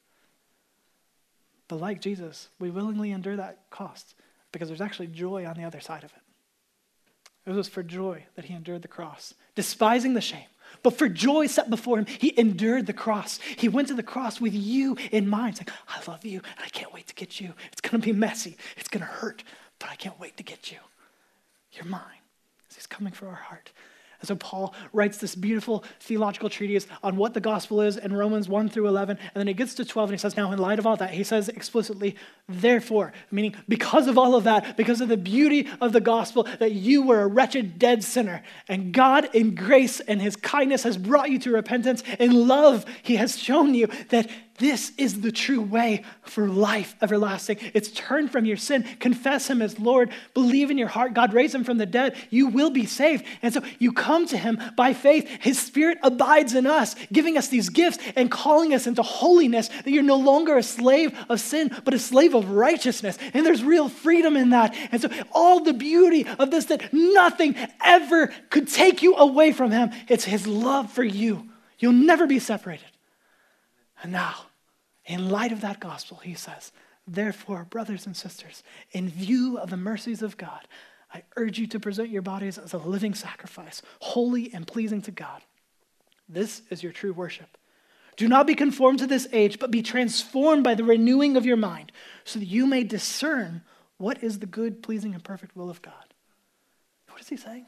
But 1.66 1.80
like 1.80 2.00
Jesus, 2.00 2.48
we 2.60 2.70
willingly 2.70 3.10
endure 3.10 3.34
that 3.34 3.68
cost 3.70 4.14
because 4.52 4.68
there's 4.68 4.80
actually 4.80 5.08
joy 5.08 5.44
on 5.46 5.56
the 5.56 5.64
other 5.64 5.80
side 5.80 6.04
of 6.04 6.12
it. 6.12 7.50
It 7.50 7.56
was 7.56 7.68
for 7.68 7.82
joy 7.82 8.26
that 8.36 8.44
he 8.44 8.54
endured 8.54 8.82
the 8.82 8.88
cross, 8.88 9.34
despising 9.56 10.14
the 10.14 10.20
shame. 10.20 10.46
But 10.84 10.96
for 10.96 11.08
joy 11.08 11.48
set 11.48 11.70
before 11.70 11.98
him, 11.98 12.06
he 12.06 12.38
endured 12.38 12.86
the 12.86 12.92
cross. 12.92 13.40
He 13.56 13.68
went 13.68 13.88
to 13.88 13.94
the 13.94 14.02
cross 14.04 14.40
with 14.40 14.54
you 14.54 14.96
in 15.10 15.28
mind, 15.28 15.56
saying, 15.56 15.68
I 15.88 16.08
love 16.08 16.24
you, 16.24 16.38
and 16.38 16.64
I 16.64 16.68
can't 16.68 16.94
wait 16.94 17.08
to 17.08 17.14
get 17.14 17.40
you. 17.40 17.52
It's 17.72 17.80
going 17.80 18.00
to 18.00 18.06
be 18.06 18.12
messy, 18.12 18.56
it's 18.76 18.88
going 18.88 19.00
to 19.00 19.06
hurt, 19.06 19.42
I 19.90 19.96
can't 19.96 20.18
wait 20.18 20.36
to 20.36 20.42
get 20.42 20.70
you. 20.70 20.78
You're 21.72 21.84
mine. 21.84 22.22
He's 22.74 22.86
coming 22.86 23.12
for 23.12 23.28
our 23.28 23.34
heart. 23.34 23.70
And 24.20 24.28
so 24.28 24.36
Paul 24.36 24.74
writes 24.94 25.18
this 25.18 25.34
beautiful 25.34 25.84
theological 26.00 26.48
treatise 26.48 26.86
on 27.02 27.16
what 27.16 27.34
the 27.34 27.40
gospel 27.40 27.82
is 27.82 27.98
in 27.98 28.14
Romans 28.14 28.48
1 28.48 28.70
through 28.70 28.88
11. 28.88 29.18
And 29.18 29.34
then 29.34 29.46
he 29.46 29.52
gets 29.52 29.74
to 29.74 29.84
12 29.84 30.10
and 30.10 30.18
he 30.18 30.20
says, 30.20 30.34
Now, 30.34 30.50
in 30.50 30.58
light 30.58 30.78
of 30.78 30.86
all 30.86 30.96
that, 30.96 31.10
he 31.10 31.22
says 31.24 31.50
explicitly, 31.50 32.16
therefore, 32.48 33.12
meaning 33.30 33.54
because 33.68 34.06
of 34.06 34.16
all 34.16 34.34
of 34.34 34.44
that, 34.44 34.78
because 34.78 35.02
of 35.02 35.08
the 35.08 35.18
beauty 35.18 35.68
of 35.80 35.92
the 35.92 36.00
gospel, 36.00 36.44
that 36.58 36.72
you 36.72 37.02
were 37.02 37.20
a 37.20 37.26
wretched, 37.26 37.78
dead 37.78 38.02
sinner. 38.02 38.42
And 38.66 38.94
God, 38.94 39.28
in 39.34 39.54
grace 39.54 40.00
and 40.00 40.22
his 40.22 40.36
kindness, 40.36 40.84
has 40.84 40.96
brought 40.96 41.30
you 41.30 41.38
to 41.40 41.50
repentance. 41.50 42.02
In 42.18 42.48
love, 42.48 42.86
he 43.02 43.16
has 43.16 43.38
shown 43.38 43.74
you 43.74 43.88
that 44.08 44.30
this 44.58 44.92
is 44.96 45.20
the 45.20 45.32
true 45.32 45.60
way 45.60 46.04
for 46.22 46.46
life 46.46 46.94
everlasting. 47.02 47.58
It's 47.74 47.90
turn 47.90 48.28
from 48.28 48.44
your 48.44 48.56
sin, 48.56 48.84
confess 49.00 49.50
Him 49.50 49.60
as 49.60 49.80
Lord, 49.80 50.10
believe 50.32 50.70
in 50.70 50.78
your 50.78 50.88
heart 50.88 51.12
God 51.12 51.32
raised 51.32 51.54
Him 51.54 51.64
from 51.64 51.78
the 51.78 51.86
dead. 51.86 52.16
You 52.30 52.46
will 52.46 52.70
be 52.70 52.86
saved. 52.86 53.24
And 53.42 53.52
so 53.52 53.62
you 53.80 53.92
come 53.92 54.26
to 54.28 54.38
Him 54.38 54.60
by 54.76 54.94
faith. 54.94 55.28
His 55.40 55.60
Spirit 55.60 55.98
abides 56.04 56.54
in 56.54 56.66
us, 56.66 56.94
giving 57.12 57.36
us 57.36 57.48
these 57.48 57.68
gifts 57.68 57.98
and 58.14 58.30
calling 58.30 58.72
us 58.72 58.86
into 58.86 59.02
holiness, 59.02 59.68
that 59.68 59.90
you're 59.90 60.04
no 60.04 60.16
longer 60.16 60.56
a 60.56 60.62
slave 60.62 61.18
of 61.28 61.40
sin, 61.40 61.74
but 61.84 61.92
a 61.92 61.98
slave 61.98 62.34
of 62.34 62.50
righteousness. 62.50 63.18
And 63.32 63.44
there's 63.44 63.64
real 63.64 63.88
freedom 63.88 64.36
in 64.36 64.50
that. 64.50 64.76
And 64.92 65.02
so 65.02 65.08
all 65.32 65.64
the 65.64 65.74
beauty 65.74 66.26
of 66.38 66.52
this, 66.52 66.66
that 66.66 66.92
nothing 66.92 67.56
ever 67.82 68.28
could 68.50 68.68
take 68.68 69.02
you 69.02 69.16
away 69.16 69.50
from 69.50 69.72
Him, 69.72 69.90
it's 70.08 70.24
His 70.24 70.46
love 70.46 70.92
for 70.92 71.02
you. 71.02 71.48
You'll 71.80 71.92
never 71.92 72.28
be 72.28 72.38
separated. 72.38 72.86
And 74.04 74.12
now, 74.12 74.34
in 75.06 75.30
light 75.30 75.50
of 75.50 75.62
that 75.62 75.80
gospel, 75.80 76.18
he 76.18 76.34
says, 76.34 76.72
Therefore, 77.08 77.64
brothers 77.64 78.04
and 78.04 78.14
sisters, 78.14 78.62
in 78.92 79.08
view 79.08 79.56
of 79.56 79.70
the 79.70 79.78
mercies 79.78 80.20
of 80.20 80.36
God, 80.36 80.68
I 81.14 81.22
urge 81.36 81.58
you 81.58 81.66
to 81.68 81.80
present 81.80 82.10
your 82.10 82.20
bodies 82.20 82.58
as 82.58 82.74
a 82.74 82.78
living 82.78 83.14
sacrifice, 83.14 83.80
holy 84.00 84.52
and 84.52 84.66
pleasing 84.66 85.00
to 85.02 85.10
God. 85.10 85.40
This 86.28 86.60
is 86.68 86.82
your 86.82 86.92
true 86.92 87.14
worship. 87.14 87.56
Do 88.18 88.28
not 88.28 88.46
be 88.46 88.54
conformed 88.54 88.98
to 88.98 89.06
this 89.06 89.26
age, 89.32 89.58
but 89.58 89.70
be 89.70 89.80
transformed 89.80 90.64
by 90.64 90.74
the 90.74 90.84
renewing 90.84 91.38
of 91.38 91.46
your 91.46 91.56
mind, 91.56 91.90
so 92.24 92.38
that 92.38 92.44
you 92.44 92.66
may 92.66 92.84
discern 92.84 93.62
what 93.96 94.22
is 94.22 94.38
the 94.38 94.46
good, 94.46 94.82
pleasing, 94.82 95.14
and 95.14 95.24
perfect 95.24 95.56
will 95.56 95.70
of 95.70 95.80
God. 95.80 96.12
What 97.08 97.22
is 97.22 97.28
he 97.30 97.38
saying? 97.38 97.64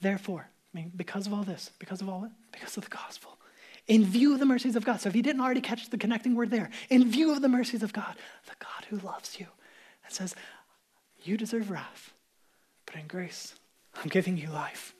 Therefore, 0.00 0.48
I 0.72 0.78
mean, 0.78 0.92
because 0.94 1.26
of 1.26 1.32
all 1.32 1.42
this, 1.42 1.72
because 1.80 2.00
of 2.00 2.08
all 2.08 2.22
it, 2.22 2.30
because 2.52 2.76
of 2.76 2.84
the 2.84 2.90
gospel, 2.90 3.38
in 3.86 4.04
view 4.04 4.32
of 4.32 4.40
the 4.40 4.46
mercies 4.46 4.76
of 4.76 4.84
God. 4.84 5.00
So 5.00 5.08
if 5.08 5.16
you 5.16 5.22
didn't 5.22 5.42
already 5.42 5.60
catch 5.60 5.90
the 5.90 5.98
connecting 5.98 6.34
word 6.34 6.50
there, 6.50 6.70
in 6.88 7.10
view 7.10 7.32
of 7.32 7.42
the 7.42 7.48
mercies 7.48 7.82
of 7.82 7.92
God, 7.92 8.14
the 8.46 8.56
God 8.58 8.86
who 8.88 8.98
loves 9.06 9.38
you, 9.38 9.46
and 10.04 10.12
says, 10.12 10.34
You 11.22 11.36
deserve 11.36 11.70
wrath, 11.70 12.12
but 12.86 12.96
in 12.96 13.06
grace, 13.06 13.54
I'm 13.96 14.08
giving 14.08 14.36
you 14.36 14.48
life. 14.48 14.94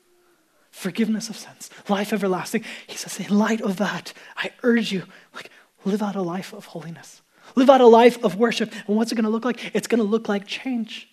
Forgiveness 0.71 1.29
of 1.29 1.37
sins, 1.37 1.69
life 1.87 2.11
everlasting. 2.11 2.65
He 2.85 2.97
says, 2.97 3.17
in 3.19 3.37
light 3.37 3.61
of 3.61 3.77
that, 3.77 4.11
I 4.35 4.51
urge 4.61 4.91
you, 4.91 5.03
like, 5.33 5.49
live 5.85 6.03
out 6.03 6.15
a 6.15 6.21
life 6.21 6.53
of 6.53 6.65
holiness. 6.65 7.21
Live 7.55 7.69
out 7.69 7.79
a 7.79 7.87
life 7.87 8.21
of 8.23 8.35
worship. 8.35 8.73
And 8.87 8.97
what's 8.97 9.11
it 9.11 9.15
going 9.15 9.23
to 9.23 9.29
look 9.29 9.45
like? 9.45 9.73
It's 9.73 9.87
going 9.87 9.99
to 9.99 10.07
look 10.07 10.27
like 10.27 10.45
change. 10.45 11.07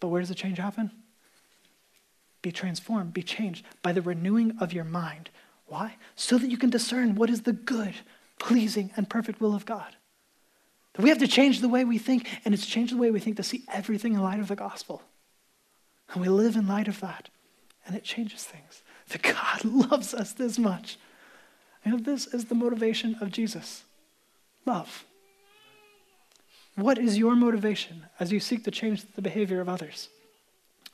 But 0.00 0.08
where 0.08 0.20
does 0.20 0.30
the 0.30 0.34
change 0.34 0.58
happen? 0.58 0.90
Be 2.42 2.50
transformed, 2.50 3.12
be 3.12 3.22
changed 3.22 3.64
by 3.82 3.92
the 3.92 4.02
renewing 4.02 4.56
of 4.58 4.72
your 4.72 4.84
mind. 4.84 5.30
Why? 5.72 5.96
So 6.16 6.36
that 6.36 6.50
you 6.50 6.58
can 6.58 6.68
discern 6.68 7.14
what 7.14 7.30
is 7.30 7.42
the 7.42 7.54
good, 7.54 7.94
pleasing, 8.38 8.90
and 8.94 9.08
perfect 9.08 9.40
will 9.40 9.54
of 9.54 9.64
God. 9.64 9.96
That 10.92 11.00
We 11.00 11.08
have 11.08 11.20
to 11.20 11.26
change 11.26 11.62
the 11.62 11.68
way 11.68 11.82
we 11.82 11.96
think, 11.96 12.28
and 12.44 12.52
it's 12.52 12.66
changed 12.66 12.92
the 12.92 12.98
way 12.98 13.10
we 13.10 13.20
think 13.20 13.38
to 13.38 13.42
see 13.42 13.64
everything 13.72 14.12
in 14.12 14.20
light 14.20 14.38
of 14.38 14.48
the 14.48 14.54
gospel. 14.54 15.00
And 16.12 16.20
we 16.20 16.28
live 16.28 16.56
in 16.56 16.68
light 16.68 16.88
of 16.88 17.00
that, 17.00 17.30
and 17.86 17.96
it 17.96 18.04
changes 18.04 18.44
things. 18.44 18.82
That 19.08 19.22
God 19.22 19.64
loves 19.90 20.12
us 20.12 20.34
this 20.34 20.58
much. 20.58 20.98
And 21.86 22.04
this 22.04 22.26
is 22.26 22.44
the 22.44 22.54
motivation 22.54 23.16
of 23.22 23.30
Jesus 23.30 23.84
love. 24.66 25.06
What 26.74 26.98
is 26.98 27.16
your 27.16 27.34
motivation 27.34 28.04
as 28.20 28.30
you 28.30 28.40
seek 28.40 28.64
to 28.64 28.70
change 28.70 29.06
the 29.14 29.22
behavior 29.22 29.62
of 29.62 29.70
others? 29.70 30.10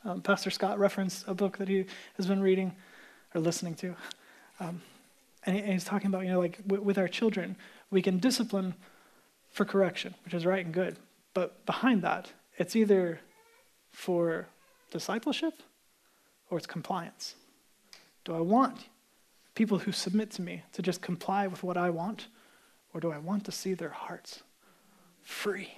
Um, 0.04 0.22
Pastor 0.22 0.50
Scott 0.50 0.78
referenced 0.78 1.26
a 1.26 1.34
book 1.34 1.58
that 1.58 1.66
he 1.66 1.86
has 2.16 2.28
been 2.28 2.40
reading 2.40 2.76
or 3.34 3.40
listening 3.40 3.74
to 3.74 3.96
um, 4.60 4.82
and, 5.44 5.56
he, 5.56 5.62
and, 5.62 5.72
he's 5.72 5.84
talking 5.84 6.08
about, 6.08 6.24
you 6.24 6.32
know, 6.32 6.40
like 6.40 6.58
w- 6.66 6.82
with 6.82 6.98
our 6.98 7.08
children, 7.08 7.56
we 7.90 8.02
can 8.02 8.18
discipline 8.18 8.74
for 9.50 9.64
correction, 9.64 10.14
which 10.24 10.34
is 10.34 10.44
right 10.44 10.64
and 10.64 10.74
good. 10.74 10.96
But 11.34 11.64
behind 11.66 12.02
that, 12.02 12.32
it's 12.56 12.74
either 12.76 13.20
for 13.90 14.46
discipleship 14.90 15.54
or 16.50 16.58
it's 16.58 16.66
compliance. 16.66 17.34
Do 18.24 18.34
I 18.34 18.40
want 18.40 18.86
people 19.54 19.78
who 19.78 19.92
submit 19.92 20.30
to 20.32 20.42
me 20.42 20.62
to 20.72 20.82
just 20.82 21.00
comply 21.00 21.46
with 21.46 21.62
what 21.62 21.76
I 21.76 21.90
want, 21.90 22.26
or 22.92 23.00
do 23.00 23.10
I 23.10 23.18
want 23.18 23.44
to 23.44 23.52
see 23.52 23.74
their 23.74 23.90
hearts 23.90 24.42
free? 25.22 25.70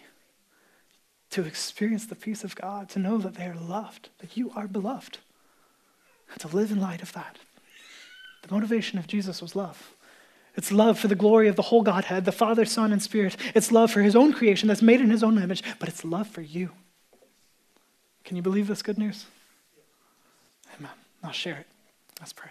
To 1.31 1.45
experience 1.45 2.07
the 2.07 2.16
peace 2.16 2.43
of 2.43 2.57
God, 2.57 2.88
to 2.90 2.99
know 2.99 3.19
that 3.19 3.35
they 3.35 3.47
are 3.47 3.55
loved, 3.55 4.09
that 4.19 4.37
you 4.37 4.51
are 4.57 4.66
beloved, 4.66 5.19
and 6.33 6.40
to 6.40 6.49
live 6.49 6.73
in 6.73 6.81
light 6.81 7.03
of 7.03 7.12
that. 7.12 7.38
The 8.42 8.55
motivation 8.55 8.98
of 8.98 9.07
Jesus 9.07 9.42
was 9.42 9.55
love. 9.55 9.94
It's 10.57 10.72
love 10.72 10.98
for 10.98 11.09
the 11.09 11.14
glory 11.14 11.48
of 11.48 11.57
the 11.57 11.62
whole 11.62 11.83
Godhead, 11.83 12.24
the 12.24 12.33
Father, 12.33 12.64
Son, 12.64 12.92
and 12.92 13.00
Spirit. 13.00 13.37
It's 13.55 13.70
love 13.70 13.90
for 13.90 14.03
his 14.03 14.16
own 14.16 14.33
creation 14.33 14.68
that's 14.68 14.83
made 14.83 15.00
in 15.00 15.11
his 15.11 15.22
own 15.22 15.40
image, 15.40 15.62
but 15.79 15.88
it's 15.88 16.05
love 16.05 16.26
for 16.26 16.40
you. 16.40 16.70
Can 18.24 18.37
you 18.37 18.42
believe 18.42 18.66
this 18.66 18.83
good 18.83 18.98
news? 18.98 19.26
Amen. 20.79 20.90
I'll 21.22 21.33
share 21.33 21.57
it. 21.57 21.66
Let's 22.18 22.33
pray. 22.33 22.50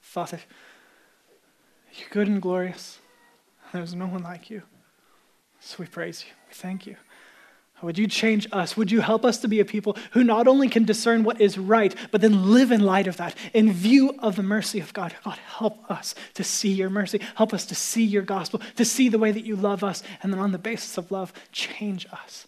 Father, 0.00 0.40
you're 1.94 2.08
good 2.10 2.28
and 2.28 2.42
glorious. 2.42 2.98
There's 3.72 3.94
no 3.94 4.06
one 4.06 4.22
like 4.22 4.50
you. 4.50 4.62
So 5.60 5.76
we 5.78 5.86
praise 5.86 6.24
you. 6.26 6.32
We 6.48 6.54
thank 6.54 6.86
you. 6.86 6.96
Would 7.82 7.98
you 7.98 8.06
change 8.06 8.46
us? 8.52 8.76
Would 8.76 8.90
you 8.90 9.00
help 9.00 9.24
us 9.24 9.38
to 9.38 9.48
be 9.48 9.60
a 9.60 9.64
people 9.64 9.96
who 10.12 10.22
not 10.22 10.46
only 10.46 10.68
can 10.68 10.84
discern 10.84 11.24
what 11.24 11.40
is 11.40 11.58
right, 11.58 11.94
but 12.10 12.20
then 12.20 12.52
live 12.52 12.70
in 12.70 12.80
light 12.80 13.06
of 13.06 13.16
that, 13.16 13.34
in 13.54 13.72
view 13.72 14.14
of 14.18 14.36
the 14.36 14.42
mercy 14.42 14.80
of 14.80 14.92
God? 14.92 15.14
God, 15.24 15.38
help 15.38 15.90
us 15.90 16.14
to 16.34 16.44
see 16.44 16.72
your 16.72 16.90
mercy. 16.90 17.20
Help 17.34 17.54
us 17.54 17.66
to 17.66 17.74
see 17.74 18.04
your 18.04 18.22
gospel, 18.22 18.60
to 18.76 18.84
see 18.84 19.08
the 19.08 19.18
way 19.18 19.32
that 19.32 19.44
you 19.44 19.56
love 19.56 19.82
us, 19.82 20.02
and 20.22 20.32
then 20.32 20.40
on 20.40 20.52
the 20.52 20.58
basis 20.58 20.98
of 20.98 21.10
love, 21.10 21.32
change 21.52 22.06
us. 22.12 22.46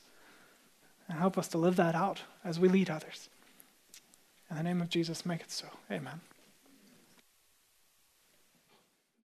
And 1.08 1.18
help 1.18 1.38
us 1.38 1.48
to 1.48 1.58
live 1.58 1.76
that 1.76 1.94
out 1.94 2.22
as 2.44 2.58
we 2.58 2.68
lead 2.68 2.90
others. 2.90 3.28
In 4.50 4.56
the 4.56 4.62
name 4.62 4.80
of 4.80 4.88
Jesus, 4.88 5.24
make 5.24 5.40
it 5.40 5.50
so. 5.50 5.66
Amen. 5.90 6.20